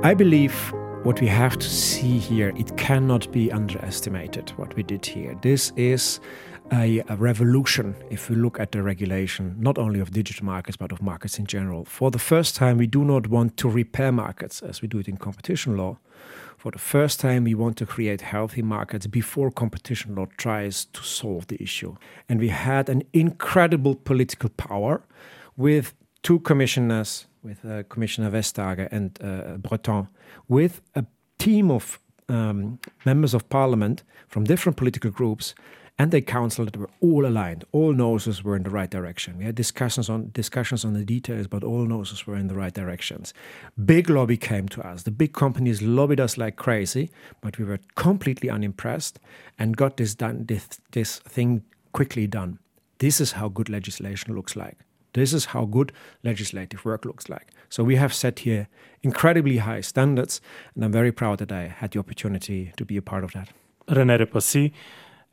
I 0.04 0.14
believe 0.14 0.74
what 1.04 1.20
we 1.20 1.28
have 1.28 1.60
to 1.60 1.70
see 1.70 2.18
here, 2.18 2.54
it 2.56 2.78
cannot 2.78 3.30
be 3.30 3.52
underestimated 3.52 4.52
what 4.52 4.74
we 4.78 4.84
did 4.84 5.06
here. 5.06 5.38
This 5.42 5.74
is 5.76 6.22
a, 6.72 7.04
a, 7.10 7.18
revolution 7.18 7.94
if 8.10 8.30
we 8.30 8.38
look 8.38 8.58
at 8.58 8.72
the 8.72 8.82
regulation, 8.82 9.54
not 9.60 9.78
only 9.78 10.00
of 10.00 10.12
digital 10.12 10.46
markets, 10.46 10.78
but 10.78 10.94
of 10.94 11.02
markets 11.02 11.38
in 11.38 11.46
general. 11.46 11.84
For 11.84 12.10
the 12.10 12.20
first 12.20 12.56
time, 12.56 12.78
we 12.78 12.88
do 12.88 13.04
not 13.04 13.28
want 13.28 13.58
to 13.58 13.70
repair 13.70 14.14
markets 14.14 14.62
as 14.62 14.82
we 14.82 14.88
do 14.88 14.98
it 15.00 15.10
in 15.10 15.18
competition 15.18 15.76
law. 15.76 15.98
For 16.58 16.72
the 16.72 16.80
first 16.80 17.20
time, 17.20 17.44
we 17.44 17.54
want 17.54 17.76
to 17.78 17.86
create 17.86 18.22
healthy 18.22 18.62
markets 18.62 19.06
before 19.06 19.52
competition 19.52 20.16
law 20.16 20.28
tries 20.38 20.86
to 20.86 21.04
solve 21.04 21.48
the 21.48 21.62
issue. 21.62 21.98
And 22.30 22.40
we 22.40 22.48
had 22.48 22.88
an 22.88 23.04
incredible 23.12 23.96
political 23.96 24.50
power 24.52 25.04
with 25.58 25.94
two 26.22 26.40
commissioners 26.40 27.28
with 27.44 27.66
uh, 27.66 27.84
Commissioner 27.84 28.32
Vestager 28.32 28.88
and 28.92 29.18
uh, 29.22 29.58
Breton, 29.58 30.08
with 30.48 30.82
a 30.96 31.06
team 31.38 31.70
of 31.70 32.00
um, 32.30 32.80
members 33.06 33.34
of 33.34 33.50
parliament 33.50 34.04
from 34.28 34.44
different 34.46 34.78
political 34.78 35.12
groups 35.12 35.54
and 36.00 36.14
a 36.14 36.22
council 36.22 36.66
that 36.66 36.76
were 36.76 36.90
all 37.02 37.26
aligned. 37.26 37.64
All 37.72 37.94
noses 37.94 38.44
were 38.44 38.56
in 38.56 38.64
the 38.64 38.70
right 38.70 38.90
direction. 38.90 39.38
We 39.38 39.46
had 39.46 39.56
discussions 39.56 40.10
on 40.10 40.32
discussions 40.34 40.84
on 40.84 40.94
the 40.94 41.06
details, 41.06 41.48
but 41.48 41.64
all 41.64 41.86
noses 41.86 42.26
were 42.26 42.36
in 42.36 42.48
the 42.48 42.56
right 42.56 42.74
directions. 42.74 43.34
Big 43.86 44.10
lobby 44.10 44.38
came 44.38 44.68
to 44.70 44.82
us. 44.82 45.04
The 45.04 45.12
big 45.12 45.34
companies 45.34 45.82
lobbied 45.82 46.20
us 46.20 46.38
like 46.38 46.56
crazy, 46.56 47.12
but 47.42 47.60
we 47.60 47.66
were 47.66 47.80
completely 47.96 48.50
unimpressed 48.50 49.20
and 49.60 49.78
got 49.78 49.98
this 49.98 50.16
done. 50.16 50.46
This, 50.48 50.68
this 50.92 51.20
thing 51.20 51.64
quickly 51.92 52.26
done. 52.26 52.58
This 52.98 53.22
is 53.22 53.34
how 53.34 53.50
good 53.50 53.70
legislation 53.70 54.34
looks 54.34 54.56
like. 54.56 54.78
This 55.14 55.34
is 55.34 55.46
how 55.46 55.66
good 55.66 55.92
legislative 56.24 56.84
work 56.86 57.06
looks 57.06 57.30
like. 57.30 57.48
So 57.70 57.84
we 57.84 57.96
have 57.96 58.14
set 58.14 58.40
here 58.40 58.68
incredibly 59.02 59.58
high 59.58 59.82
standards, 59.82 60.42
and 60.76 60.84
I'm 60.84 60.92
very 60.92 61.12
proud 61.12 61.40
that 61.40 61.52
I 61.52 61.68
had 61.68 61.92
the 61.92 62.00
opportunity 62.00 62.72
to 62.78 62.86
be 62.86 62.98
a 62.98 63.02
part 63.02 63.24
of 63.24 63.32
that. 63.34 63.50
René 63.88 64.18
Repassi, 64.18 64.72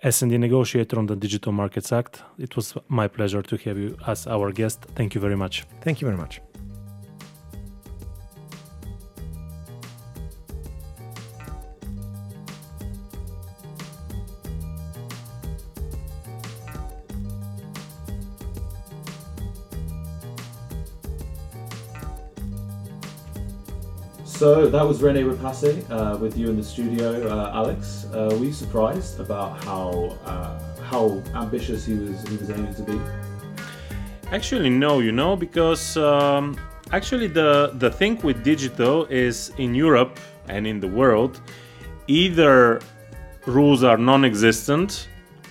S&D 0.02 0.38
negotiator 0.38 0.98
on 0.98 1.06
the 1.06 1.16
Digital 1.16 1.52
Markets 1.52 1.92
Act. 1.92 2.22
It 2.38 2.56
was 2.56 2.74
my 2.88 3.08
pleasure 3.08 3.42
to 3.42 3.56
have 3.56 3.78
you 3.78 3.96
as 4.06 4.26
our 4.26 4.50
guest. 4.52 4.82
Thank 4.94 5.14
you 5.14 5.20
very 5.20 5.36
much. 5.36 5.64
Thank 5.82 6.00
you 6.00 6.06
very 6.06 6.16
much. 6.16 6.40
So 24.40 24.70
that 24.70 24.86
was 24.88 25.02
Rene 25.02 25.22
Repassi 25.22 25.84
uh, 25.90 26.16
with 26.16 26.34
you 26.34 26.48
in 26.48 26.56
the 26.56 26.64
studio, 26.64 27.28
uh, 27.28 27.52
Alex. 27.52 28.06
Uh, 28.06 28.34
were 28.38 28.46
you 28.46 28.54
surprised 28.54 29.20
about 29.20 29.62
how 29.64 30.16
uh, 30.24 30.58
how 30.80 31.22
ambitious 31.34 31.84
he 31.84 31.92
was 31.92 32.26
he 32.26 32.38
was 32.38 32.48
aiming 32.48 32.74
to 32.76 32.82
be? 32.82 32.98
Actually, 34.32 34.70
no. 34.70 35.00
You 35.00 35.12
know, 35.12 35.36
because 35.36 35.98
um, 35.98 36.56
actually 36.90 37.26
the 37.26 37.72
the 37.74 37.90
thing 37.90 38.18
with 38.22 38.42
digital 38.42 39.04
is 39.10 39.52
in 39.58 39.74
Europe 39.74 40.18
and 40.48 40.66
in 40.66 40.80
the 40.80 40.88
world, 40.88 41.42
either 42.06 42.80
rules 43.44 43.84
are 43.84 43.98
non-existent 43.98 45.08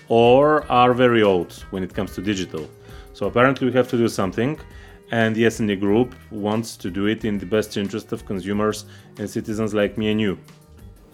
or 0.07 0.65
are 0.65 0.95
very 0.95 1.21
old 1.21 1.53
when 1.69 1.83
it 1.83 1.93
comes 1.93 2.15
to 2.15 2.23
digital. 2.23 2.67
So 3.13 3.27
apparently, 3.27 3.67
we 3.67 3.73
have 3.73 3.87
to 3.89 3.97
do 3.97 4.07
something 4.07 4.59
and 5.11 5.35
the 5.35 5.45
S&D 5.45 5.75
Group 5.75 6.15
wants 6.31 6.77
to 6.77 6.89
do 6.89 7.05
it 7.07 7.25
in 7.25 7.37
the 7.37 7.45
best 7.45 7.77
interest 7.77 8.11
of 8.11 8.25
consumers 8.25 8.85
and 9.17 9.29
citizens 9.29 9.73
like 9.73 9.97
me 9.97 10.11
and 10.11 10.21
you. 10.21 10.37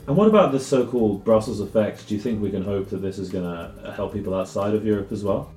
And 0.07 0.15
what 0.15 0.27
about 0.27 0.51
the 0.51 0.59
so-called 0.59 1.23
Brussels 1.23 1.59
effect? 1.59 2.07
Do 2.07 2.13
you 2.13 2.21
think 2.21 2.41
we 2.41 2.51
can 2.51 2.63
hope 2.63 2.89
that 2.89 3.01
this 3.01 3.17
is 3.17 3.29
going 3.29 3.45
to 3.45 3.91
help 3.93 4.13
people 4.13 4.35
outside 4.35 4.75
of 4.75 4.85
Europe 4.85 5.11
as 5.11 5.23
well? 5.23 5.51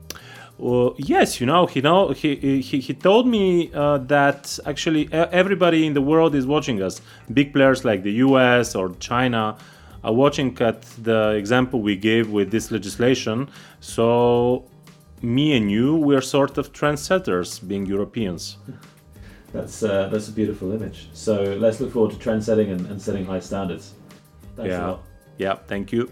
Well, 0.57 0.94
yes, 0.98 1.40
you 1.40 1.46
know, 1.46 1.66
he 1.66 1.81
know 1.81 2.09
he 2.09 2.61
he, 2.62 2.81
he 2.81 2.94
told 2.94 3.29
me 3.29 3.70
uh, 3.72 3.98
that 3.98 4.59
actually 4.66 5.09
everybody 5.12 5.87
in 5.87 5.94
the 5.94 6.01
world 6.01 6.35
is 6.35 6.46
watching 6.46 6.83
us. 6.83 7.01
Big 7.33 7.53
players 7.53 7.85
like 7.85 8.03
the 8.03 8.14
U.S. 8.27 8.74
or 8.74 8.90
China 8.98 9.57
are 10.03 10.12
watching 10.12 10.57
at 10.61 10.83
the 11.03 11.31
example 11.37 11.81
we 11.81 11.94
gave 11.94 12.31
with 12.31 12.51
this 12.51 12.72
legislation. 12.72 13.48
So 13.81 14.64
me 15.22 15.57
and 15.57 15.70
you, 15.70 15.96
we're 15.96 16.20
sort 16.20 16.59
of 16.59 16.72
trendsetters, 16.72 17.66
being 17.66 17.87
Europeans. 17.87 18.59
That's 19.52 19.83
uh, 19.83 20.09
that's 20.09 20.28
a 20.28 20.33
beautiful 20.33 20.72
image. 20.72 21.09
So 21.12 21.42
let's 21.59 21.81
look 21.81 21.92
forward 21.92 22.12
to 22.12 22.18
trendsetting 22.18 22.70
and, 22.70 22.87
and 22.87 23.00
setting 23.00 23.24
high 23.24 23.40
standards. 23.40 23.94
Thanks 24.57 24.74
a 24.74 24.76
yeah. 24.76 24.87
lot. 24.87 25.02
Yeah. 25.38 25.54
Thank 25.66 25.92
you. 25.92 26.11